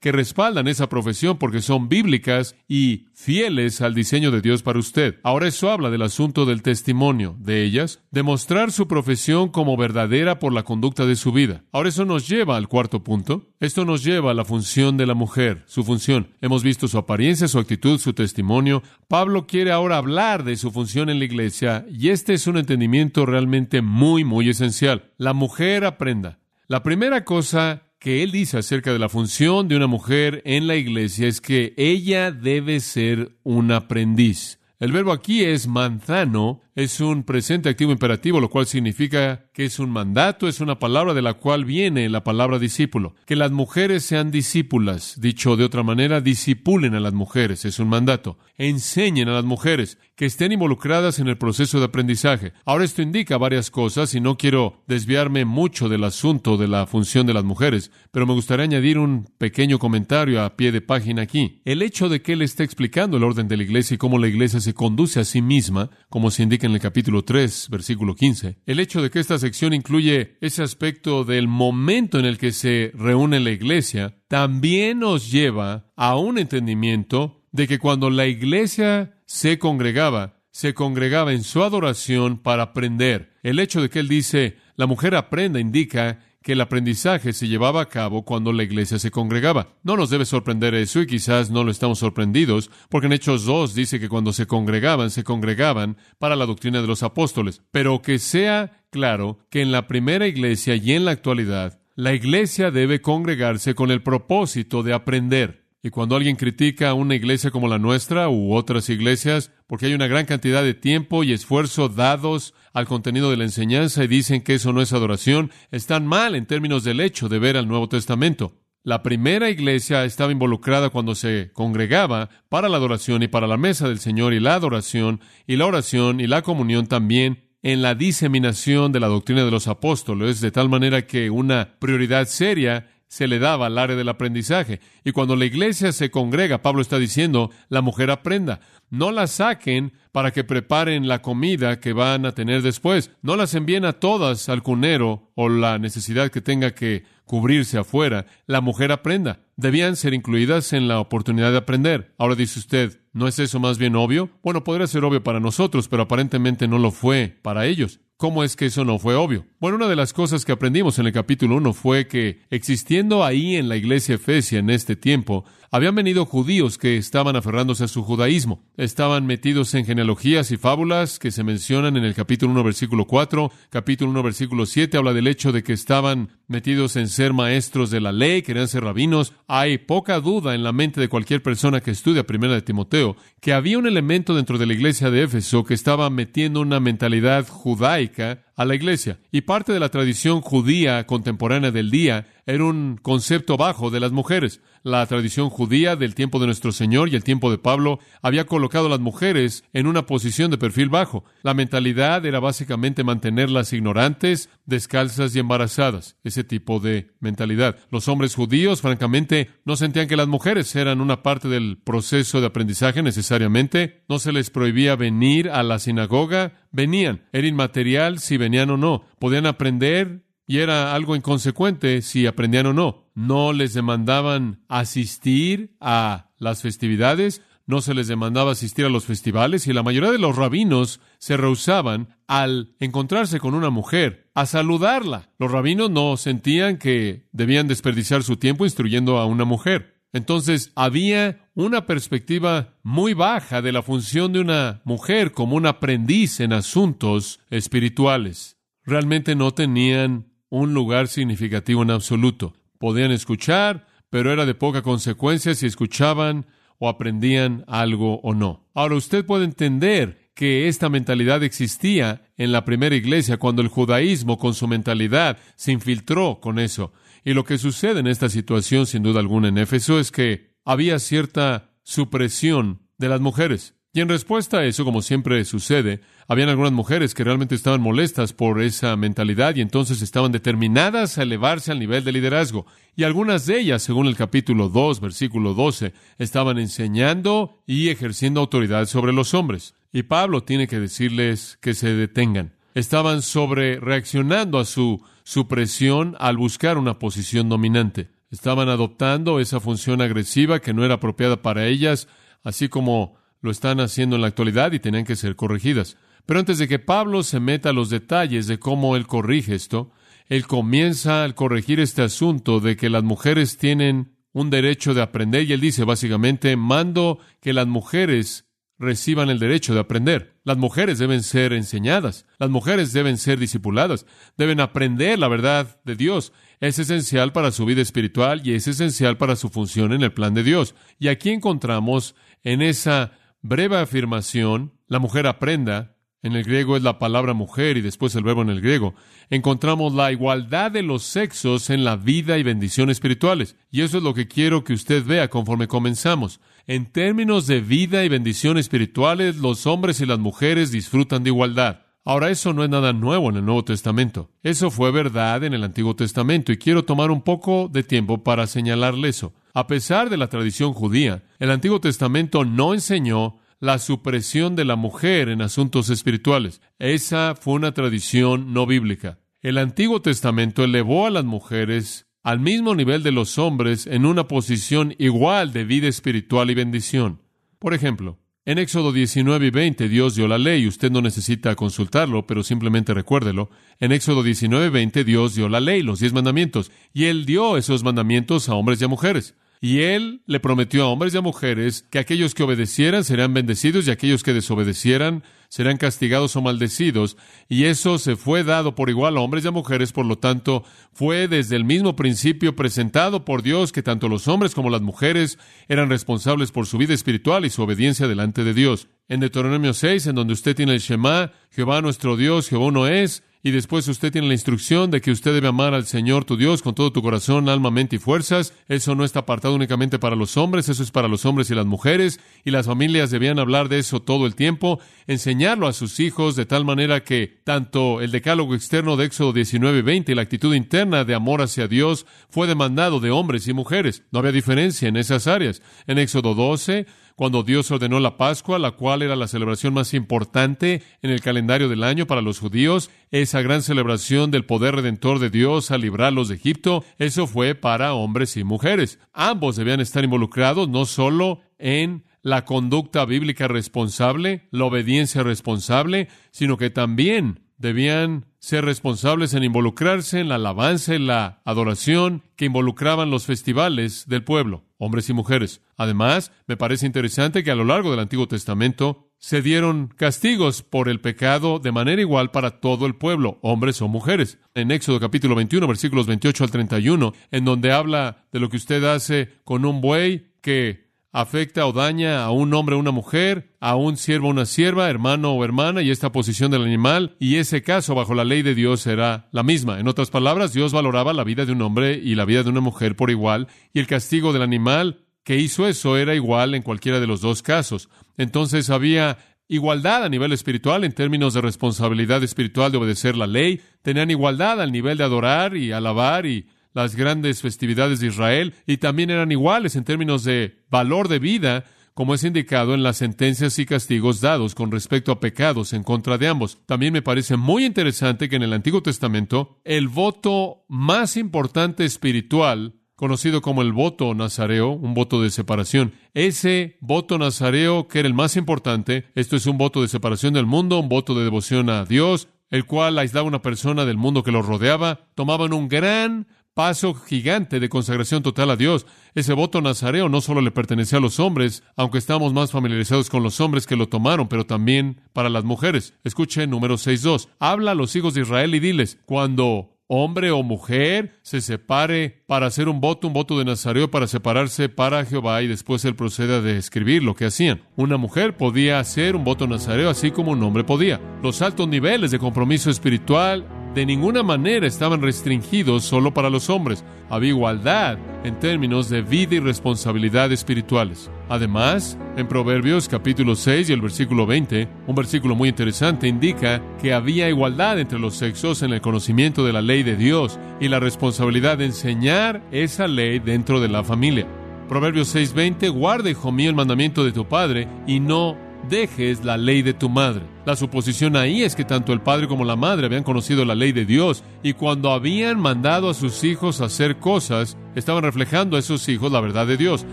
que 0.00 0.12
respaldan 0.12 0.68
esa 0.68 0.88
profesión 0.88 1.38
porque 1.38 1.62
son 1.62 1.88
bíblicas 1.88 2.56
y 2.68 3.06
fieles 3.14 3.80
al 3.80 3.94
diseño 3.94 4.30
de 4.30 4.40
Dios 4.40 4.62
para 4.62 4.78
usted. 4.78 5.20
Ahora 5.22 5.48
eso 5.48 5.70
habla 5.70 5.90
del 5.90 6.02
asunto 6.02 6.44
del 6.44 6.62
testimonio 6.62 7.36
de 7.38 7.64
ellas, 7.64 8.02
demostrar 8.10 8.72
su 8.72 8.88
profesión 8.88 9.48
como 9.48 9.76
verdadera 9.76 10.38
por 10.38 10.52
la 10.52 10.64
conducta 10.64 11.06
de 11.06 11.16
su 11.16 11.32
vida. 11.32 11.64
Ahora 11.72 11.88
eso 11.88 12.04
nos 12.04 12.28
lleva 12.28 12.56
al 12.56 12.68
cuarto 12.68 13.02
punto. 13.02 13.48
Esto 13.60 13.84
nos 13.84 14.04
lleva 14.04 14.32
a 14.32 14.34
la 14.34 14.44
función 14.44 14.96
de 14.96 15.06
la 15.06 15.14
mujer, 15.14 15.62
su 15.66 15.84
función. 15.84 16.28
Hemos 16.40 16.62
visto 16.62 16.88
su 16.88 16.98
apariencia, 16.98 17.48
su 17.48 17.58
actitud, 17.58 17.98
su 17.98 18.12
testimonio. 18.12 18.82
Pablo 19.08 19.46
quiere 19.46 19.72
ahora 19.72 19.96
hablar 19.96 20.44
de 20.44 20.56
su 20.56 20.70
función 20.70 21.08
en 21.08 21.18
la 21.18 21.24
iglesia 21.24 21.86
y 21.90 22.10
este 22.10 22.34
es 22.34 22.46
un 22.46 22.58
entendimiento 22.58 23.24
realmente 23.24 23.80
muy, 23.80 24.24
muy 24.24 24.50
esencial. 24.50 25.12
La 25.16 25.32
mujer 25.32 25.84
aprenda. 25.84 26.40
La 26.66 26.82
primera 26.82 27.24
cosa 27.24 27.82
que 28.04 28.22
él 28.22 28.32
dice 28.32 28.58
acerca 28.58 28.92
de 28.92 28.98
la 28.98 29.08
función 29.08 29.66
de 29.66 29.76
una 29.76 29.86
mujer 29.86 30.42
en 30.44 30.66
la 30.66 30.76
iglesia 30.76 31.26
es 31.26 31.40
que 31.40 31.72
ella 31.78 32.32
debe 32.32 32.80
ser 32.80 33.38
un 33.44 33.72
aprendiz. 33.72 34.58
El 34.78 34.92
verbo 34.92 35.10
aquí 35.10 35.42
es 35.42 35.66
manzano, 35.66 36.60
es 36.74 37.00
un 37.00 37.22
presente 37.22 37.68
activo 37.68 37.92
imperativo, 37.92 38.40
lo 38.40 38.50
cual 38.50 38.66
significa 38.66 39.46
que 39.52 39.64
es 39.64 39.78
un 39.78 39.90
mandato, 39.90 40.48
es 40.48 40.60
una 40.60 40.78
palabra 40.78 41.14
de 41.14 41.22
la 41.22 41.34
cual 41.34 41.64
viene 41.64 42.08
la 42.08 42.24
palabra 42.24 42.58
discípulo. 42.58 43.14
Que 43.26 43.36
las 43.36 43.52
mujeres 43.52 44.04
sean 44.04 44.30
discípulas, 44.30 45.20
dicho 45.20 45.56
de 45.56 45.64
otra 45.64 45.84
manera, 45.84 46.20
disipulen 46.20 46.94
a 46.94 47.00
las 47.00 47.12
mujeres, 47.12 47.64
es 47.64 47.78
un 47.78 47.88
mandato. 47.88 48.38
Enseñen 48.56 49.28
a 49.28 49.34
las 49.34 49.44
mujeres 49.44 49.98
que 50.16 50.26
estén 50.26 50.52
involucradas 50.52 51.18
en 51.18 51.28
el 51.28 51.38
proceso 51.38 51.78
de 51.78 51.86
aprendizaje. 51.86 52.52
Ahora 52.64 52.84
esto 52.84 53.02
indica 53.02 53.36
varias 53.36 53.70
cosas 53.70 54.14
y 54.14 54.20
no 54.20 54.36
quiero 54.36 54.82
desviarme 54.86 55.44
mucho 55.44 55.88
del 55.88 56.04
asunto 56.04 56.56
de 56.56 56.68
la 56.68 56.86
función 56.86 57.26
de 57.26 57.34
las 57.34 57.44
mujeres, 57.44 57.90
pero 58.10 58.26
me 58.26 58.32
gustaría 58.32 58.64
añadir 58.64 58.98
un 58.98 59.28
pequeño 59.38 59.78
comentario 59.78 60.42
a 60.42 60.56
pie 60.56 60.72
de 60.72 60.80
página 60.80 61.22
aquí. 61.22 61.62
El 61.64 61.82
hecho 61.82 62.08
de 62.08 62.22
que 62.22 62.34
él 62.34 62.42
esté 62.42 62.64
explicando 62.64 63.16
el 63.16 63.24
orden 63.24 63.48
de 63.48 63.56
la 63.56 63.64
iglesia 63.64 63.94
y 63.94 63.98
cómo 63.98 64.18
la 64.18 64.28
iglesia 64.28 64.60
se 64.60 64.74
conduce 64.74 65.20
a 65.20 65.24
sí 65.24 65.42
misma, 65.42 65.90
como 66.08 66.30
se 66.30 66.42
indica 66.42 66.63
en 66.66 66.72
el 66.72 66.80
capítulo 66.80 67.24
3, 67.24 67.68
versículo 67.70 68.14
15. 68.14 68.58
El 68.66 68.80
hecho 68.80 69.02
de 69.02 69.10
que 69.10 69.20
esta 69.20 69.38
sección 69.38 69.72
incluye 69.72 70.36
ese 70.40 70.62
aspecto 70.62 71.24
del 71.24 71.48
momento 71.48 72.18
en 72.18 72.24
el 72.24 72.38
que 72.38 72.52
se 72.52 72.92
reúne 72.94 73.40
la 73.40 73.50
iglesia, 73.50 74.16
también 74.28 75.00
nos 75.00 75.30
lleva 75.30 75.92
a 75.96 76.16
un 76.16 76.38
entendimiento 76.38 77.42
de 77.52 77.68
que 77.68 77.78
cuando 77.78 78.10
la 78.10 78.26
iglesia 78.26 79.20
se 79.26 79.58
congregaba, 79.58 80.42
se 80.50 80.74
congregaba 80.74 81.32
en 81.32 81.42
su 81.42 81.62
adoración 81.62 82.38
para 82.38 82.64
aprender. 82.64 83.32
El 83.42 83.58
hecho 83.58 83.82
de 83.82 83.90
que 83.90 84.00
él 84.00 84.08
dice, 84.08 84.56
la 84.76 84.86
mujer 84.86 85.14
aprenda, 85.14 85.60
indica 85.60 86.20
que 86.44 86.52
el 86.52 86.60
aprendizaje 86.60 87.32
se 87.32 87.48
llevaba 87.48 87.80
a 87.80 87.88
cabo 87.88 88.26
cuando 88.26 88.52
la 88.52 88.62
iglesia 88.62 88.98
se 88.98 89.10
congregaba. 89.10 89.68
No 89.82 89.96
nos 89.96 90.10
debe 90.10 90.26
sorprender 90.26 90.74
eso 90.74 91.00
y 91.00 91.06
quizás 91.06 91.50
no 91.50 91.64
lo 91.64 91.70
estamos 91.70 91.98
sorprendidos, 91.98 92.70
porque 92.90 93.06
en 93.06 93.14
Hechos 93.14 93.46
2 93.46 93.74
dice 93.74 93.98
que 93.98 94.10
cuando 94.10 94.34
se 94.34 94.46
congregaban, 94.46 95.10
se 95.10 95.24
congregaban 95.24 95.96
para 96.18 96.36
la 96.36 96.44
doctrina 96.44 96.82
de 96.82 96.86
los 96.86 97.02
apóstoles. 97.02 97.62
Pero 97.70 98.02
que 98.02 98.18
sea 98.18 98.84
claro 98.90 99.38
que 99.48 99.62
en 99.62 99.72
la 99.72 99.88
primera 99.88 100.26
iglesia 100.26 100.76
y 100.76 100.92
en 100.92 101.06
la 101.06 101.12
actualidad, 101.12 101.80
la 101.96 102.12
iglesia 102.12 102.70
debe 102.70 103.00
congregarse 103.00 103.74
con 103.74 103.90
el 103.90 104.02
propósito 104.02 104.82
de 104.82 104.92
aprender. 104.92 105.63
Y 105.84 105.90
cuando 105.90 106.16
alguien 106.16 106.36
critica 106.36 106.94
una 106.94 107.14
iglesia 107.14 107.50
como 107.50 107.68
la 107.68 107.78
nuestra 107.78 108.30
u 108.30 108.54
otras 108.54 108.88
iglesias, 108.88 109.50
porque 109.66 109.84
hay 109.84 109.92
una 109.92 110.06
gran 110.06 110.24
cantidad 110.24 110.62
de 110.62 110.72
tiempo 110.72 111.24
y 111.24 111.32
esfuerzo 111.34 111.90
dados 111.90 112.54
al 112.72 112.86
contenido 112.86 113.30
de 113.30 113.36
la 113.36 113.44
enseñanza 113.44 114.02
y 114.02 114.08
dicen 114.08 114.40
que 114.40 114.54
eso 114.54 114.72
no 114.72 114.80
es 114.80 114.94
adoración, 114.94 115.50
están 115.70 116.06
mal 116.06 116.36
en 116.36 116.46
términos 116.46 116.84
del 116.84 117.00
hecho 117.00 117.28
de 117.28 117.38
ver 117.38 117.58
al 117.58 117.68
Nuevo 117.68 117.86
Testamento. 117.90 118.54
La 118.82 119.02
primera 119.02 119.50
iglesia 119.50 120.06
estaba 120.06 120.32
involucrada 120.32 120.88
cuando 120.88 121.14
se 121.14 121.50
congregaba 121.52 122.30
para 122.48 122.70
la 122.70 122.78
adoración 122.78 123.22
y 123.22 123.28
para 123.28 123.46
la 123.46 123.58
mesa 123.58 123.86
del 123.86 123.98
Señor 123.98 124.32
y 124.32 124.40
la 124.40 124.54
adoración 124.54 125.20
y 125.46 125.56
la 125.56 125.66
oración 125.66 126.18
y 126.18 126.26
la 126.26 126.40
comunión 126.40 126.86
también 126.86 127.44
en 127.62 127.82
la 127.82 127.94
diseminación 127.94 128.90
de 128.90 129.00
la 129.00 129.08
doctrina 129.08 129.44
de 129.44 129.50
los 129.50 129.68
apóstoles, 129.68 130.40
de 130.40 130.50
tal 130.50 130.70
manera 130.70 131.06
que 131.06 131.28
una 131.28 131.76
prioridad 131.78 132.26
seria 132.26 132.93
se 133.08 133.28
le 133.28 133.38
daba 133.38 133.66
al 133.66 133.78
área 133.78 133.96
del 133.96 134.08
aprendizaje. 134.08 134.80
Y 135.04 135.12
cuando 135.12 135.36
la 135.36 135.44
iglesia 135.44 135.92
se 135.92 136.10
congrega, 136.10 136.62
Pablo 136.62 136.82
está 136.82 136.98
diciendo, 136.98 137.50
la 137.68 137.80
mujer 137.80 138.10
aprenda. 138.10 138.60
No 138.90 139.10
la 139.12 139.26
saquen 139.26 139.92
para 140.12 140.30
que 140.30 140.44
preparen 140.44 141.08
la 141.08 141.22
comida 141.22 141.80
que 141.80 141.92
van 141.92 142.26
a 142.26 142.32
tener 142.32 142.62
después. 142.62 143.10
No 143.22 143.36
las 143.36 143.54
envíen 143.54 143.84
a 143.84 143.94
todas 143.94 144.48
al 144.48 144.62
cunero 144.62 145.32
o 145.34 145.48
la 145.48 145.78
necesidad 145.78 146.30
que 146.30 146.40
tenga 146.40 146.74
que 146.74 147.04
cubrirse 147.24 147.78
afuera. 147.78 148.26
La 148.46 148.60
mujer 148.60 148.92
aprenda. 148.92 149.40
Debían 149.56 149.96
ser 149.96 150.14
incluidas 150.14 150.72
en 150.72 150.88
la 150.88 150.98
oportunidad 151.00 151.52
de 151.52 151.58
aprender. 151.58 152.14
Ahora 152.18 152.34
dice 152.34 152.58
usted, 152.58 153.00
¿no 153.12 153.28
es 153.28 153.38
eso 153.38 153.60
más 153.60 153.78
bien 153.78 153.94
obvio? 153.94 154.30
Bueno, 154.42 154.64
podría 154.64 154.86
ser 154.86 155.04
obvio 155.04 155.22
para 155.22 155.40
nosotros, 155.40 155.88
pero 155.88 156.02
aparentemente 156.02 156.66
no 156.66 156.78
lo 156.78 156.90
fue 156.90 157.38
para 157.42 157.66
ellos. 157.66 158.00
¿Cómo 158.16 158.44
es 158.44 158.54
que 158.54 158.66
eso 158.66 158.84
no 158.84 159.00
fue 159.00 159.16
obvio? 159.16 159.44
Bueno, 159.58 159.76
una 159.76 159.88
de 159.88 159.96
las 159.96 160.12
cosas 160.12 160.44
que 160.44 160.52
aprendimos 160.52 161.00
en 161.00 161.06
el 161.06 161.12
capítulo 161.12 161.56
1 161.56 161.72
fue 161.72 162.06
que 162.06 162.42
existiendo 162.48 163.24
ahí 163.24 163.56
en 163.56 163.68
la 163.68 163.76
iglesia 163.76 164.14
efesia 164.14 164.60
en 164.60 164.70
este 164.70 164.94
tiempo, 164.94 165.44
habían 165.74 165.96
venido 165.96 166.24
judíos 166.24 166.78
que 166.78 166.96
estaban 166.96 167.34
aferrándose 167.34 167.82
a 167.82 167.88
su 167.88 168.04
judaísmo. 168.04 168.62
Estaban 168.76 169.26
metidos 169.26 169.74
en 169.74 169.84
genealogías 169.84 170.52
y 170.52 170.56
fábulas 170.56 171.18
que 171.18 171.32
se 171.32 171.42
mencionan 171.42 171.96
en 171.96 172.04
el 172.04 172.14
capítulo 172.14 172.52
1, 172.52 172.62
versículo 172.62 173.06
4. 173.06 173.50
Capítulo 173.70 174.12
1, 174.12 174.22
versículo 174.22 174.66
7 174.66 174.96
habla 174.96 175.12
del 175.12 175.26
hecho 175.26 175.50
de 175.50 175.64
que 175.64 175.72
estaban 175.72 176.28
metidos 176.46 176.94
en 176.94 177.08
ser 177.08 177.32
maestros 177.32 177.90
de 177.90 178.00
la 178.00 178.12
ley, 178.12 178.42
querían 178.42 178.68
ser 178.68 178.84
rabinos. 178.84 179.32
Hay 179.46 179.76
poca 179.76 180.20
duda 180.20 180.54
en 180.54 180.62
la 180.64 180.72
mente 180.72 181.00
de 181.00 181.08
cualquier 181.08 181.42
persona 181.42 181.80
que 181.80 181.90
estudia 181.90 182.24
Primera 182.26 182.54
de 182.54 182.62
Timoteo 182.62 183.16
que 183.40 183.52
había 183.52 183.78
un 183.78 183.86
elemento 183.86 184.34
dentro 184.34 184.56
de 184.56 184.64
la 184.64 184.72
iglesia 184.72 185.10
de 185.10 185.24
Éfeso 185.24 185.64
que 185.64 185.74
estaba 185.74 186.08
metiendo 186.08 186.60
una 186.60 186.80
mentalidad 186.80 187.46
judaica 187.46 188.43
a 188.56 188.64
la 188.64 188.74
iglesia. 188.74 189.18
Y 189.32 189.42
parte 189.42 189.72
de 189.72 189.80
la 189.80 189.88
tradición 189.88 190.40
judía 190.40 191.06
contemporánea 191.06 191.70
del 191.70 191.90
día 191.90 192.26
era 192.46 192.64
un 192.64 192.98
concepto 193.00 193.56
bajo 193.56 193.90
de 193.90 194.00
las 194.00 194.12
mujeres. 194.12 194.60
La 194.82 195.06
tradición 195.06 195.48
judía 195.48 195.96
del 195.96 196.14
tiempo 196.14 196.38
de 196.38 196.44
nuestro 196.44 196.70
Señor 196.70 197.08
y 197.08 197.16
el 197.16 197.24
tiempo 197.24 197.50
de 197.50 197.56
Pablo 197.56 198.00
había 198.20 198.44
colocado 198.44 198.86
a 198.86 198.90
las 198.90 199.00
mujeres 199.00 199.64
en 199.72 199.86
una 199.86 200.04
posición 200.04 200.50
de 200.50 200.58
perfil 200.58 200.90
bajo. 200.90 201.24
La 201.42 201.54
mentalidad 201.54 202.26
era 202.26 202.38
básicamente 202.38 203.02
mantenerlas 203.02 203.72
ignorantes, 203.72 204.50
descalzas 204.66 205.34
y 205.34 205.38
embarazadas. 205.38 206.18
Ese 206.22 206.44
tipo 206.44 206.80
de 206.80 207.12
mentalidad. 207.18 207.78
Los 207.90 208.08
hombres 208.08 208.34
judíos, 208.34 208.82
francamente, 208.82 209.50
no 209.64 209.76
sentían 209.76 210.06
que 210.06 210.18
las 210.18 210.28
mujeres 210.28 210.76
eran 210.76 211.00
una 211.00 211.22
parte 211.22 211.48
del 211.48 211.78
proceso 211.82 212.42
de 212.42 212.48
aprendizaje 212.48 213.02
necesariamente. 213.02 214.02
No 214.06 214.18
se 214.18 214.32
les 214.32 214.50
prohibía 214.50 214.96
venir 214.96 215.48
a 215.48 215.62
la 215.62 215.78
sinagoga. 215.78 216.52
Venían. 216.72 217.22
Era 217.32 217.46
inmaterial 217.46 218.18
si 218.18 218.36
venían 218.44 218.70
o 218.70 218.76
no. 218.76 219.04
Podían 219.18 219.46
aprender 219.46 220.24
y 220.46 220.58
era 220.58 220.94
algo 220.94 221.16
inconsecuente 221.16 222.02
si 222.02 222.26
aprendían 222.26 222.66
o 222.66 222.72
no. 222.72 223.10
No 223.14 223.52
les 223.52 223.74
demandaban 223.74 224.62
asistir 224.68 225.76
a 225.80 226.30
las 226.38 226.62
festividades, 226.62 227.42
no 227.66 227.80
se 227.80 227.94
les 227.94 228.08
demandaba 228.08 228.52
asistir 228.52 228.84
a 228.84 228.90
los 228.90 229.06
festivales 229.06 229.66
y 229.66 229.72
la 229.72 229.82
mayoría 229.82 230.10
de 230.10 230.18
los 230.18 230.36
rabinos 230.36 231.00
se 231.18 231.36
rehusaban 231.36 232.08
al 232.26 232.74
encontrarse 232.78 233.40
con 233.40 233.54
una 233.54 233.70
mujer 233.70 234.30
a 234.34 234.46
saludarla. 234.46 235.30
Los 235.38 235.50
rabinos 235.50 235.90
no 235.90 236.16
sentían 236.16 236.76
que 236.76 237.26
debían 237.32 237.68
desperdiciar 237.68 238.22
su 238.22 238.36
tiempo 238.36 238.64
instruyendo 238.64 239.18
a 239.18 239.26
una 239.26 239.44
mujer. 239.44 239.93
Entonces 240.14 240.70
había 240.76 241.50
una 241.54 241.86
perspectiva 241.86 242.78
muy 242.84 243.14
baja 243.14 243.60
de 243.60 243.72
la 243.72 243.82
función 243.82 244.32
de 244.32 244.40
una 244.40 244.80
mujer 244.84 245.32
como 245.32 245.56
un 245.56 245.66
aprendiz 245.66 246.38
en 246.38 246.52
asuntos 246.52 247.40
espirituales. 247.50 248.56
Realmente 248.84 249.34
no 249.34 249.52
tenían 249.52 250.28
un 250.50 250.72
lugar 250.72 251.08
significativo 251.08 251.82
en 251.82 251.90
absoluto. 251.90 252.54
Podían 252.78 253.10
escuchar, 253.10 253.88
pero 254.08 254.32
era 254.32 254.46
de 254.46 254.54
poca 254.54 254.82
consecuencia 254.82 255.52
si 255.56 255.66
escuchaban 255.66 256.46
o 256.78 256.88
aprendían 256.88 257.64
algo 257.66 258.20
o 258.20 258.34
no. 258.34 258.68
Ahora 258.72 258.94
usted 258.94 259.26
puede 259.26 259.44
entender 259.44 260.23
que 260.34 260.68
esta 260.68 260.88
mentalidad 260.88 261.42
existía 261.42 262.22
en 262.36 262.52
la 262.52 262.64
primera 262.64 262.96
iglesia 262.96 263.36
cuando 263.36 263.62
el 263.62 263.68
judaísmo 263.68 264.38
con 264.38 264.54
su 264.54 264.66
mentalidad 264.66 265.38
se 265.56 265.72
infiltró 265.72 266.40
con 266.40 266.58
eso. 266.58 266.92
Y 267.24 267.32
lo 267.34 267.44
que 267.44 267.58
sucede 267.58 268.00
en 268.00 268.06
esta 268.06 268.28
situación, 268.28 268.86
sin 268.86 269.02
duda 269.02 269.20
alguna, 269.20 269.48
en 269.48 269.58
Éfeso 269.58 269.98
es 269.98 270.10
que 270.10 270.54
había 270.64 270.98
cierta 270.98 271.70
supresión 271.82 272.82
de 272.98 273.08
las 273.08 273.20
mujeres. 273.20 273.74
Y 273.96 274.00
en 274.00 274.08
respuesta 274.08 274.58
a 274.58 274.64
eso, 274.64 274.84
como 274.84 275.02
siempre 275.02 275.44
sucede, 275.44 276.00
habían 276.26 276.48
algunas 276.48 276.72
mujeres 276.72 277.14
que 277.14 277.22
realmente 277.22 277.54
estaban 277.54 277.80
molestas 277.80 278.32
por 278.32 278.60
esa 278.60 278.96
mentalidad 278.96 279.54
y 279.54 279.60
entonces 279.60 280.02
estaban 280.02 280.32
determinadas 280.32 281.16
a 281.16 281.22
elevarse 281.22 281.70
al 281.70 281.78
nivel 281.78 282.02
de 282.02 282.10
liderazgo. 282.10 282.66
Y 282.96 283.04
algunas 283.04 283.46
de 283.46 283.60
ellas, 283.60 283.84
según 283.84 284.08
el 284.08 284.16
capítulo 284.16 284.68
2, 284.68 285.00
versículo 285.00 285.54
12, 285.54 285.92
estaban 286.18 286.58
enseñando 286.58 287.62
y 287.68 287.88
ejerciendo 287.88 288.40
autoridad 288.40 288.86
sobre 288.86 289.12
los 289.12 289.32
hombres. 289.32 289.76
Y 289.94 290.02
Pablo 290.02 290.42
tiene 290.42 290.66
que 290.66 290.80
decirles 290.80 291.56
que 291.60 291.72
se 291.72 291.94
detengan. 291.94 292.56
Estaban 292.74 293.22
sobre 293.22 293.78
reaccionando 293.78 294.58
a 294.58 294.64
su 294.64 295.00
supresión 295.22 296.16
al 296.18 296.36
buscar 296.36 296.78
una 296.78 296.98
posición 296.98 297.48
dominante. 297.48 298.10
Estaban 298.28 298.68
adoptando 298.68 299.38
esa 299.38 299.60
función 299.60 300.02
agresiva 300.02 300.58
que 300.58 300.74
no 300.74 300.84
era 300.84 300.94
apropiada 300.94 301.42
para 301.42 301.68
ellas, 301.68 302.08
así 302.42 302.68
como 302.68 303.14
lo 303.40 303.52
están 303.52 303.78
haciendo 303.78 304.16
en 304.16 304.22
la 304.22 304.26
actualidad 304.26 304.72
y 304.72 304.80
tenían 304.80 305.04
que 305.04 305.14
ser 305.14 305.36
corregidas. 305.36 305.96
Pero 306.26 306.40
antes 306.40 306.58
de 306.58 306.66
que 306.66 306.80
Pablo 306.80 307.22
se 307.22 307.38
meta 307.38 307.70
a 307.70 307.72
los 307.72 307.88
detalles 307.88 308.48
de 308.48 308.58
cómo 308.58 308.96
él 308.96 309.06
corrige 309.06 309.54
esto, 309.54 309.92
él 310.26 310.48
comienza 310.48 311.22
al 311.22 311.36
corregir 311.36 311.78
este 311.78 312.02
asunto 312.02 312.58
de 312.58 312.76
que 312.76 312.90
las 312.90 313.04
mujeres 313.04 313.58
tienen 313.58 314.16
un 314.32 314.50
derecho 314.50 314.92
de 314.92 315.02
aprender 315.02 315.44
y 315.44 315.52
él 315.52 315.60
dice 315.60 315.84
básicamente, 315.84 316.56
mando 316.56 317.20
que 317.40 317.52
las 317.52 317.68
mujeres 317.68 318.43
reciban 318.78 319.30
el 319.30 319.38
derecho 319.38 319.74
de 319.74 319.80
aprender. 319.80 320.38
Las 320.44 320.56
mujeres 320.56 320.98
deben 320.98 321.22
ser 321.22 321.52
enseñadas, 321.52 322.26
las 322.38 322.50
mujeres 322.50 322.92
deben 322.92 323.18
ser 323.18 323.38
discipuladas, 323.38 324.06
deben 324.36 324.60
aprender 324.60 325.18
la 325.18 325.28
verdad 325.28 325.80
de 325.84 325.96
Dios. 325.96 326.32
Es 326.60 326.78
esencial 326.78 327.32
para 327.32 327.50
su 327.50 327.64
vida 327.64 327.82
espiritual 327.82 328.42
y 328.44 328.54
es 328.54 328.66
esencial 328.66 329.16
para 329.16 329.36
su 329.36 329.48
función 329.48 329.92
en 329.92 330.02
el 330.02 330.12
plan 330.12 330.34
de 330.34 330.42
Dios. 330.42 330.74
Y 330.98 331.08
aquí 331.08 331.30
encontramos 331.30 332.14
en 332.42 332.62
esa 332.62 333.12
breve 333.42 333.78
afirmación, 333.78 334.72
la 334.88 334.98
mujer 334.98 335.26
aprenda, 335.26 335.94
en 336.24 336.34
el 336.34 336.42
griego 336.42 336.78
es 336.78 336.82
la 336.82 336.98
palabra 336.98 337.34
mujer 337.34 337.76
y 337.76 337.82
después 337.82 338.14
el 338.14 338.24
verbo 338.24 338.40
en 338.40 338.48
el 338.48 338.62
griego, 338.62 338.94
encontramos 339.28 339.92
la 339.92 340.10
igualdad 340.10 340.70
de 340.70 340.82
los 340.82 341.02
sexos 341.02 341.68
en 341.68 341.84
la 341.84 341.96
vida 341.96 342.38
y 342.38 342.42
bendiciones 342.42 342.96
espirituales. 342.96 343.56
Y 343.70 343.82
eso 343.82 343.98
es 343.98 344.02
lo 344.02 344.14
que 344.14 344.26
quiero 344.26 344.64
que 344.64 344.72
usted 344.72 345.04
vea 345.04 345.28
conforme 345.28 345.68
comenzamos. 345.68 346.40
En 346.66 346.86
términos 346.86 347.46
de 347.46 347.60
vida 347.60 348.04
y 348.04 348.08
bendiciones 348.08 348.64
espirituales, 348.64 349.36
los 349.36 349.66
hombres 349.66 350.00
y 350.00 350.06
las 350.06 350.18
mujeres 350.18 350.70
disfrutan 350.70 351.22
de 351.22 351.28
igualdad. 351.28 351.82
Ahora, 352.06 352.30
eso 352.30 352.54
no 352.54 352.64
es 352.64 352.70
nada 352.70 352.94
nuevo 352.94 353.28
en 353.28 353.36
el 353.36 353.44
Nuevo 353.44 353.64
Testamento. 353.64 354.30
Eso 354.42 354.70
fue 354.70 354.90
verdad 354.90 355.44
en 355.44 355.52
el 355.52 355.62
Antiguo 355.62 355.94
Testamento 355.94 356.52
y 356.52 356.56
quiero 356.56 356.86
tomar 356.86 357.10
un 357.10 357.20
poco 357.20 357.68
de 357.68 357.82
tiempo 357.82 358.24
para 358.24 358.46
señalarle 358.46 359.10
eso. 359.10 359.34
A 359.52 359.66
pesar 359.66 360.08
de 360.08 360.16
la 360.16 360.28
tradición 360.28 360.72
judía, 360.72 361.24
el 361.38 361.50
Antiguo 361.50 361.80
Testamento 361.80 362.46
no 362.46 362.72
enseñó 362.72 363.40
la 363.60 363.78
supresión 363.78 364.56
de 364.56 364.64
la 364.64 364.76
mujer 364.76 365.28
en 365.28 365.42
asuntos 365.42 365.90
espirituales. 365.90 366.62
Esa 366.78 367.34
fue 367.38 367.54
una 367.54 367.72
tradición 367.72 368.54
no 368.54 368.64
bíblica. 368.64 369.18
El 369.42 369.58
Antiguo 369.58 370.00
Testamento 370.00 370.64
elevó 370.64 371.06
a 371.06 371.10
las 371.10 371.24
mujeres 371.26 372.06
al 372.24 372.40
mismo 372.40 372.74
nivel 372.74 373.02
de 373.02 373.12
los 373.12 373.38
hombres 373.38 373.86
en 373.86 374.06
una 374.06 374.26
posición 374.26 374.94
igual 374.98 375.52
de 375.52 375.64
vida 375.64 375.88
espiritual 375.88 376.50
y 376.50 376.54
bendición. 376.54 377.20
Por 377.58 377.74
ejemplo, 377.74 378.18
en 378.46 378.58
Éxodo 378.58 378.92
19 378.92 379.46
y 379.46 379.50
20 379.50 379.88
Dios 379.90 380.16
dio 380.16 380.26
la 380.26 380.38
ley, 380.38 380.66
usted 380.66 380.90
no 380.90 381.02
necesita 381.02 381.54
consultarlo, 381.54 382.26
pero 382.26 382.42
simplemente 382.42 382.94
recuérdelo. 382.94 383.50
En 383.78 383.92
Éxodo 383.92 384.22
19 384.22 384.66
y 384.66 384.70
20 384.70 385.04
Dios 385.04 385.34
dio 385.34 385.50
la 385.50 385.60
ley, 385.60 385.82
los 385.82 386.00
diez 386.00 386.14
mandamientos, 386.14 386.72
y 386.94 387.04
Él 387.04 387.26
dio 387.26 387.58
esos 387.58 387.84
mandamientos 387.84 388.48
a 388.48 388.54
hombres 388.54 388.80
y 388.80 388.84
a 388.86 388.88
mujeres. 388.88 389.34
Y 389.64 389.80
él 389.80 390.20
le 390.26 390.40
prometió 390.40 390.84
a 390.84 390.88
hombres 390.88 391.14
y 391.14 391.16
a 391.16 391.22
mujeres 391.22 391.86
que 391.90 391.98
aquellos 391.98 392.34
que 392.34 392.42
obedecieran 392.42 393.02
serán 393.02 393.32
bendecidos 393.32 393.88
y 393.88 393.90
aquellos 393.90 394.22
que 394.22 394.34
desobedecieran 394.34 395.24
serán 395.48 395.78
castigados 395.78 396.36
o 396.36 396.42
maldecidos. 396.42 397.16
Y 397.48 397.64
eso 397.64 397.96
se 397.96 398.16
fue 398.16 398.44
dado 398.44 398.74
por 398.74 398.90
igual 398.90 399.16
a 399.16 399.22
hombres 399.22 399.42
y 399.42 399.48
a 399.48 399.52
mujeres, 399.52 399.90
por 399.92 400.04
lo 400.04 400.18
tanto, 400.18 400.64
fue 400.92 401.28
desde 401.28 401.56
el 401.56 401.64
mismo 401.64 401.96
principio 401.96 402.54
presentado 402.54 403.24
por 403.24 403.42
Dios 403.42 403.72
que 403.72 403.82
tanto 403.82 404.10
los 404.10 404.28
hombres 404.28 404.54
como 404.54 404.68
las 404.68 404.82
mujeres 404.82 405.38
eran 405.66 405.88
responsables 405.88 406.52
por 406.52 406.66
su 406.66 406.76
vida 406.76 406.92
espiritual 406.92 407.46
y 407.46 407.48
su 407.48 407.62
obediencia 407.62 408.06
delante 408.06 408.44
de 408.44 408.52
Dios. 408.52 408.88
En 409.08 409.20
Deuteronomio 409.20 409.72
6, 409.72 410.08
en 410.08 410.14
donde 410.14 410.34
usted 410.34 410.54
tiene 410.54 410.74
el 410.74 410.80
Shema, 410.80 411.32
Jehová 411.50 411.80
nuestro 411.80 412.18
Dios, 412.18 412.50
Jehová 412.50 412.70
no 412.70 412.86
es, 412.86 413.22
y 413.44 413.50
después 413.50 413.86
usted 413.88 414.10
tiene 414.10 414.26
la 414.26 414.32
instrucción 414.32 414.90
de 414.90 415.02
que 415.02 415.10
usted 415.10 415.34
debe 415.34 415.48
amar 415.48 415.74
al 415.74 415.84
Señor 415.84 416.24
tu 416.24 416.38
Dios 416.38 416.62
con 416.62 416.74
todo 416.74 416.92
tu 416.92 417.02
corazón, 417.02 417.50
alma, 417.50 417.70
mente 417.70 417.96
y 417.96 417.98
fuerzas. 417.98 418.54
Eso 418.68 418.94
no 418.94 419.04
está 419.04 419.20
apartado 419.20 419.54
únicamente 419.54 419.98
para 419.98 420.16
los 420.16 420.38
hombres, 420.38 420.70
eso 420.70 420.82
es 420.82 420.90
para 420.90 421.08
los 421.08 421.26
hombres 421.26 421.50
y 421.50 421.54
las 421.54 421.66
mujeres, 421.66 422.20
y 422.42 422.50
las 422.50 422.64
familias 422.64 423.10
debían 423.10 423.38
hablar 423.38 423.68
de 423.68 423.80
eso 423.80 424.00
todo 424.00 424.24
el 424.24 424.34
tiempo, 424.34 424.80
enseñarlo 425.06 425.66
a 425.66 425.74
sus 425.74 426.00
hijos 426.00 426.36
de 426.36 426.46
tal 426.46 426.64
manera 426.64 427.04
que 427.04 427.38
tanto 427.44 428.00
el 428.00 428.12
decálogo 428.12 428.54
externo 428.54 428.96
de 428.96 429.04
Éxodo 429.04 429.34
19 429.34 429.80
y 429.80 429.82
20 429.82 430.12
y 430.12 430.14
la 430.14 430.22
actitud 430.22 430.54
interna 430.54 431.04
de 431.04 431.14
amor 431.14 431.42
hacia 431.42 431.68
Dios 431.68 432.06
fue 432.30 432.46
demandado 432.46 432.98
de 432.98 433.10
hombres 433.10 433.46
y 433.46 433.52
mujeres. 433.52 434.04
No 434.10 434.20
había 434.20 434.32
diferencia 434.32 434.88
en 434.88 434.96
esas 434.96 435.26
áreas. 435.26 435.60
En 435.86 435.98
Éxodo 435.98 436.34
12, 436.34 436.86
cuando 437.16 437.42
Dios 437.42 437.70
ordenó 437.70 438.00
la 438.00 438.16
Pascua, 438.16 438.58
la 438.58 438.72
cual 438.72 439.02
era 439.02 439.16
la 439.16 439.28
celebración 439.28 439.74
más 439.74 439.94
importante 439.94 440.82
en 441.02 441.10
el 441.10 441.20
calendario 441.20 441.68
del 441.68 441.84
año 441.84 442.06
para 442.06 442.22
los 442.22 442.40
judíos, 442.40 442.90
esa 443.10 443.42
gran 443.42 443.62
celebración 443.62 444.30
del 444.30 444.44
poder 444.44 444.76
redentor 444.76 445.18
de 445.18 445.30
Dios 445.30 445.70
a 445.70 445.78
librarlos 445.78 446.28
de 446.28 446.36
Egipto, 446.36 446.84
eso 446.98 447.26
fue 447.26 447.54
para 447.54 447.94
hombres 447.94 448.36
y 448.36 448.44
mujeres. 448.44 448.98
Ambos 449.12 449.56
debían 449.56 449.80
estar 449.80 450.02
involucrados 450.02 450.68
no 450.68 450.86
solo 450.86 451.40
en 451.58 452.04
la 452.22 452.44
conducta 452.44 453.04
bíblica 453.04 453.48
responsable, 453.48 454.48
la 454.50 454.64
obediencia 454.64 455.22
responsable, 455.22 456.08
sino 456.30 456.56
que 456.56 456.70
también 456.70 457.40
debían 457.58 458.26
ser 458.38 458.64
responsables 458.64 459.34
en 459.34 459.44
involucrarse 459.44 460.20
en 460.20 460.28
la 460.28 460.34
alabanza 460.34 460.94
y 460.94 460.98
la 460.98 461.40
adoración 461.44 462.22
que 462.36 462.46
involucraban 462.46 463.10
los 463.10 463.26
festivales 463.26 464.06
del 464.08 464.24
pueblo, 464.24 464.64
hombres 464.84 465.08
y 465.08 465.12
mujeres. 465.12 465.62
Además, 465.76 466.32
me 466.46 466.56
parece 466.56 466.86
interesante 466.86 467.42
que 467.42 467.50
a 467.50 467.54
lo 467.54 467.64
largo 467.64 467.90
del 467.90 468.00
Antiguo 468.00 468.28
Testamento 468.28 469.10
se 469.18 469.40
dieron 469.40 469.88
castigos 469.88 470.62
por 470.62 470.88
el 470.88 471.00
pecado 471.00 471.58
de 471.58 471.72
manera 471.72 472.02
igual 472.02 472.30
para 472.30 472.60
todo 472.60 472.86
el 472.86 472.96
pueblo, 472.96 473.38
hombres 473.40 473.80
o 473.80 473.88
mujeres. 473.88 474.38
En 474.54 474.70
Éxodo 474.70 475.00
capítulo 475.00 475.34
21, 475.34 475.66
versículos 475.66 476.06
28 476.06 476.44
al 476.44 476.50
31, 476.50 477.12
en 477.30 477.44
donde 477.44 477.72
habla 477.72 478.26
de 478.32 478.40
lo 478.40 478.50
que 478.50 478.58
usted 478.58 478.84
hace 478.84 479.30
con 479.44 479.64
un 479.64 479.80
buey 479.80 480.34
que 480.42 480.83
afecta 481.14 481.64
o 481.64 481.72
daña 481.72 482.24
a 482.24 482.32
un 482.32 482.52
hombre 482.54 482.74
o 482.74 482.78
una 482.80 482.90
mujer, 482.90 483.54
a 483.60 483.76
un 483.76 483.96
siervo 483.96 484.26
o 484.26 484.30
una 484.30 484.46
sierva, 484.46 484.90
hermano 484.90 485.32
o 485.32 485.44
hermana, 485.44 485.80
y 485.80 485.90
esta 485.90 486.10
posición 486.10 486.50
del 486.50 486.64
animal, 486.64 487.14
y 487.20 487.36
ese 487.36 487.62
caso 487.62 487.94
bajo 487.94 488.14
la 488.14 488.24
ley 488.24 488.42
de 488.42 488.56
Dios 488.56 488.80
será 488.80 489.28
la 489.30 489.44
misma. 489.44 489.78
En 489.78 489.86
otras 489.86 490.10
palabras, 490.10 490.52
Dios 490.52 490.72
valoraba 490.72 491.12
la 491.12 491.22
vida 491.22 491.46
de 491.46 491.52
un 491.52 491.62
hombre 491.62 491.94
y 491.94 492.16
la 492.16 492.24
vida 492.24 492.42
de 492.42 492.50
una 492.50 492.60
mujer 492.60 492.96
por 492.96 493.10
igual, 493.10 493.46
y 493.72 493.78
el 493.78 493.86
castigo 493.86 494.32
del 494.32 494.42
animal 494.42 495.04
que 495.22 495.38
hizo 495.38 495.68
eso 495.68 495.96
era 495.96 496.16
igual 496.16 496.52
en 496.56 496.62
cualquiera 496.62 496.98
de 496.98 497.06
los 497.06 497.20
dos 497.20 497.42
casos. 497.42 497.88
Entonces 498.18 498.68
había 498.68 499.18
igualdad 499.46 500.02
a 500.02 500.08
nivel 500.08 500.32
espiritual 500.32 500.82
en 500.82 500.92
términos 500.92 501.32
de 501.32 501.42
responsabilidad 501.42 502.24
espiritual 502.24 502.72
de 502.72 502.78
obedecer 502.78 503.16
la 503.16 503.28
ley, 503.28 503.60
tenían 503.82 504.10
igualdad 504.10 504.60
al 504.60 504.72
nivel 504.72 504.98
de 504.98 505.04
adorar 505.04 505.56
y 505.56 505.70
alabar 505.70 506.26
y 506.26 506.48
las 506.74 506.96
grandes 506.96 507.40
festividades 507.40 508.00
de 508.00 508.08
Israel, 508.08 508.54
y 508.66 508.76
también 508.76 509.10
eran 509.10 509.32
iguales 509.32 509.76
en 509.76 509.84
términos 509.84 510.24
de 510.24 510.64
valor 510.68 511.08
de 511.08 511.18
vida, 511.18 511.64
como 511.94 512.14
es 512.14 512.24
indicado 512.24 512.74
en 512.74 512.82
las 512.82 512.96
sentencias 512.96 513.58
y 513.58 513.66
castigos 513.66 514.20
dados 514.20 514.54
con 514.54 514.72
respecto 514.72 515.12
a 515.12 515.20
pecados 515.20 515.72
en 515.72 515.84
contra 515.84 516.18
de 516.18 516.26
ambos. 516.26 516.58
También 516.66 516.92
me 516.92 517.02
parece 517.02 517.36
muy 517.36 517.64
interesante 517.64 518.28
que 518.28 518.36
en 518.36 518.42
el 518.42 518.52
Antiguo 518.52 518.82
Testamento 518.82 519.60
el 519.64 519.88
voto 519.88 520.64
más 520.68 521.16
importante 521.16 521.84
espiritual 521.84 522.74
conocido 522.96 523.42
como 523.42 523.62
el 523.62 523.72
voto 523.72 524.14
nazareo, 524.14 524.70
un 524.70 524.94
voto 524.94 525.22
de 525.22 525.30
separación. 525.30 525.94
Ese 526.14 526.78
voto 526.80 527.18
nazareo, 527.18 527.88
que 527.88 528.00
era 528.00 528.08
el 528.08 528.14
más 528.14 528.36
importante, 528.36 529.06
esto 529.14 529.36
es 529.36 529.46
un 529.46 529.58
voto 529.58 529.82
de 529.82 529.88
separación 529.88 530.34
del 530.34 530.46
mundo, 530.46 530.78
un 530.78 530.88
voto 530.88 531.14
de 531.14 531.24
devoción 531.24 531.70
a 531.70 531.84
Dios, 531.84 532.28
el 532.50 532.66
cual 532.66 532.98
aislaba 532.98 533.26
a 533.26 533.28
una 533.28 533.42
persona 533.42 533.84
del 533.84 533.96
mundo 533.96 534.22
que 534.22 534.30
lo 534.30 534.42
rodeaba, 534.42 535.08
tomaban 535.14 535.52
un 535.52 535.68
gran 535.68 536.28
paso 536.54 536.94
gigante 536.94 537.60
de 537.60 537.68
consagración 537.68 538.22
total 538.22 538.50
a 538.50 538.56
Dios. 538.56 538.86
Ese 539.14 539.32
voto 539.32 539.60
nazareo 539.60 540.08
no 540.08 540.20
solo 540.20 540.40
le 540.40 540.52
pertenecía 540.52 540.98
a 540.98 541.02
los 541.02 541.20
hombres, 541.20 541.62
aunque 541.76 541.98
estamos 541.98 542.32
más 542.32 542.52
familiarizados 542.52 543.10
con 543.10 543.22
los 543.22 543.40
hombres 543.40 543.66
que 543.66 543.76
lo 543.76 543.88
tomaron, 543.88 544.28
pero 544.28 544.46
también 544.46 545.00
para 545.12 545.28
las 545.28 545.44
mujeres. 545.44 545.94
Escuche 546.04 546.46
número 546.46 546.74
6.2. 546.74 547.28
Habla 547.38 547.72
a 547.72 547.74
los 547.74 547.94
hijos 547.96 548.14
de 548.14 548.22
Israel 548.22 548.54
y 548.54 548.60
diles, 548.60 548.98
cuando 549.04 549.74
hombre 549.86 550.30
o 550.30 550.42
mujer 550.42 551.18
se 551.22 551.40
separe 551.40 552.24
para 552.26 552.46
hacer 552.46 552.68
un 552.68 552.80
voto, 552.80 553.06
un 553.06 553.12
voto 553.12 553.38
de 553.38 553.44
Nazareo 553.44 553.90
para 553.90 554.06
separarse 554.06 554.68
para 554.68 555.04
Jehová 555.04 555.42
y 555.42 555.46
después 555.46 555.84
él 555.84 555.94
procede 555.94 556.36
a 556.36 556.40
describir 556.40 557.02
lo 557.02 557.14
que 557.14 557.26
hacían. 557.26 557.62
Una 557.76 557.96
mujer 557.96 558.36
podía 558.36 558.78
hacer 558.78 559.14
un 559.14 559.24
voto 559.24 559.46
nazareo 559.46 559.90
así 559.90 560.10
como 560.10 560.32
un 560.32 560.42
hombre 560.42 560.64
podía. 560.64 561.00
Los 561.22 561.42
altos 561.42 561.68
niveles 561.68 562.10
de 562.10 562.18
compromiso 562.18 562.70
espiritual 562.70 563.46
de 563.74 563.84
ninguna 563.84 564.22
manera 564.22 564.66
estaban 564.66 565.02
restringidos 565.02 565.84
solo 565.84 566.14
para 566.14 566.30
los 566.30 566.48
hombres. 566.48 566.84
Había 567.10 567.30
igualdad 567.30 567.98
en 568.22 568.38
términos 568.38 568.88
de 568.88 569.02
vida 569.02 569.34
y 569.34 569.40
responsabilidad 569.40 570.30
espirituales. 570.30 571.10
Además, 571.28 571.98
en 572.16 572.28
Proverbios 572.28 572.88
capítulo 572.88 573.34
6 573.34 573.68
y 573.68 573.72
el 573.72 573.80
versículo 573.80 574.26
20, 574.26 574.68
un 574.86 574.94
versículo 574.94 575.34
muy 575.34 575.48
interesante 575.48 576.06
indica 576.06 576.62
que 576.80 576.92
había 576.92 577.28
igualdad 577.28 577.80
entre 577.80 577.98
los 577.98 578.14
sexos 578.14 578.62
en 578.62 578.72
el 578.72 578.80
conocimiento 578.80 579.44
de 579.44 579.52
la 579.52 579.62
ley 579.62 579.82
de 579.82 579.96
Dios 579.96 580.38
y 580.60 580.68
la 580.68 580.78
responsabilidad 580.78 581.58
de 581.58 581.66
enseñar 581.66 582.42
esa 582.52 582.86
ley 582.86 583.18
dentro 583.18 583.60
de 583.60 583.68
la 583.68 583.82
familia. 583.82 584.26
Proverbios 584.68 585.14
6:20, 585.14 585.68
guarda, 585.68 586.10
hijo 586.10 586.32
mío, 586.32 586.48
el 586.48 586.56
mandamiento 586.56 587.04
de 587.04 587.12
tu 587.12 587.26
padre 587.26 587.68
y 587.86 588.00
no 588.00 588.36
dejes 588.68 589.24
la 589.24 589.36
ley 589.36 589.62
de 589.62 589.74
tu 589.74 589.88
madre. 589.88 590.22
La 590.44 590.56
suposición 590.56 591.16
ahí 591.16 591.42
es 591.42 591.54
que 591.54 591.64
tanto 591.64 591.92
el 591.92 592.00
padre 592.00 592.28
como 592.28 592.44
la 592.44 592.56
madre 592.56 592.86
habían 592.86 593.02
conocido 593.02 593.44
la 593.44 593.54
ley 593.54 593.72
de 593.72 593.84
Dios 593.84 594.24
y 594.42 594.52
cuando 594.52 594.92
habían 594.92 595.40
mandado 595.40 595.88
a 595.88 595.94
sus 595.94 596.22
hijos 596.24 596.60
a 596.60 596.66
hacer 596.66 596.98
cosas, 596.98 597.56
estaban 597.74 598.02
reflejando 598.02 598.56
a 598.56 598.60
esos 598.60 598.88
hijos 598.88 599.10
la 599.10 599.20
verdad 599.20 599.46
de 599.46 599.56
Dios. 599.56 599.86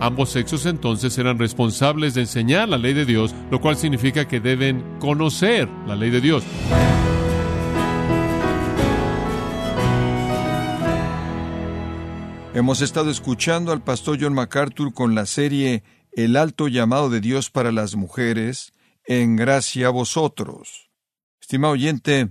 Ambos 0.00 0.30
sexos 0.30 0.66
entonces 0.66 1.16
eran 1.18 1.38
responsables 1.38 2.14
de 2.14 2.22
enseñar 2.22 2.68
la 2.68 2.78
ley 2.78 2.94
de 2.94 3.04
Dios, 3.04 3.34
lo 3.50 3.60
cual 3.60 3.76
significa 3.76 4.28
que 4.28 4.40
deben 4.40 4.84
conocer 5.00 5.68
la 5.86 5.96
ley 5.96 6.10
de 6.10 6.20
Dios. 6.20 6.44
Hemos 12.58 12.80
estado 12.80 13.10
escuchando 13.10 13.70
al 13.70 13.82
pastor 13.82 14.18
John 14.20 14.34
MacArthur 14.34 14.92
con 14.92 15.14
la 15.14 15.26
serie 15.26 15.84
el 16.12 16.36
alto 16.36 16.68
llamado 16.68 17.10
de 17.10 17.20
Dios 17.20 17.50
para 17.50 17.72
las 17.72 17.96
mujeres, 17.96 18.72
en 19.04 19.36
gracia 19.36 19.88
a 19.88 19.90
vosotros. 19.90 20.90
Estimado 21.40 21.74
oyente, 21.74 22.30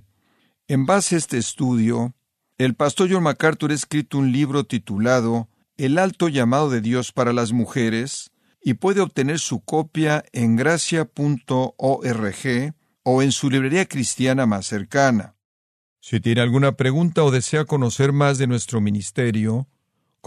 en 0.68 0.86
base 0.86 1.16
a 1.16 1.18
este 1.18 1.38
estudio, 1.38 2.14
el 2.58 2.76
pastor 2.76 3.10
John 3.12 3.24
MacArthur 3.24 3.72
ha 3.72 3.76
escrito 3.76 4.18
un 4.18 4.32
libro 4.32 4.66
titulado 4.66 5.50
El 5.78 5.98
alto 5.98 6.28
llamado 6.28 6.70
de 6.70 6.82
Dios 6.82 7.12
para 7.12 7.34
las 7.34 7.52
mujeres, 7.52 8.32
y 8.62 8.74
puede 8.74 9.02
obtener 9.02 9.40
su 9.40 9.62
copia 9.62 10.26
en 10.34 10.56
gracia.org 10.56 11.14
o 13.04 13.22
en 13.22 13.32
su 13.32 13.50
librería 13.50 13.86
cristiana 13.86 14.46
más 14.46 14.66
cercana. 14.66 15.36
Si 16.02 16.20
tiene 16.20 16.42
alguna 16.42 16.74
pregunta 16.74 17.24
o 17.24 17.32
desea 17.32 17.66
conocer 17.66 18.12
más 18.12 18.38
de 18.38 18.48
nuestro 18.48 18.82
ministerio, 18.82 19.68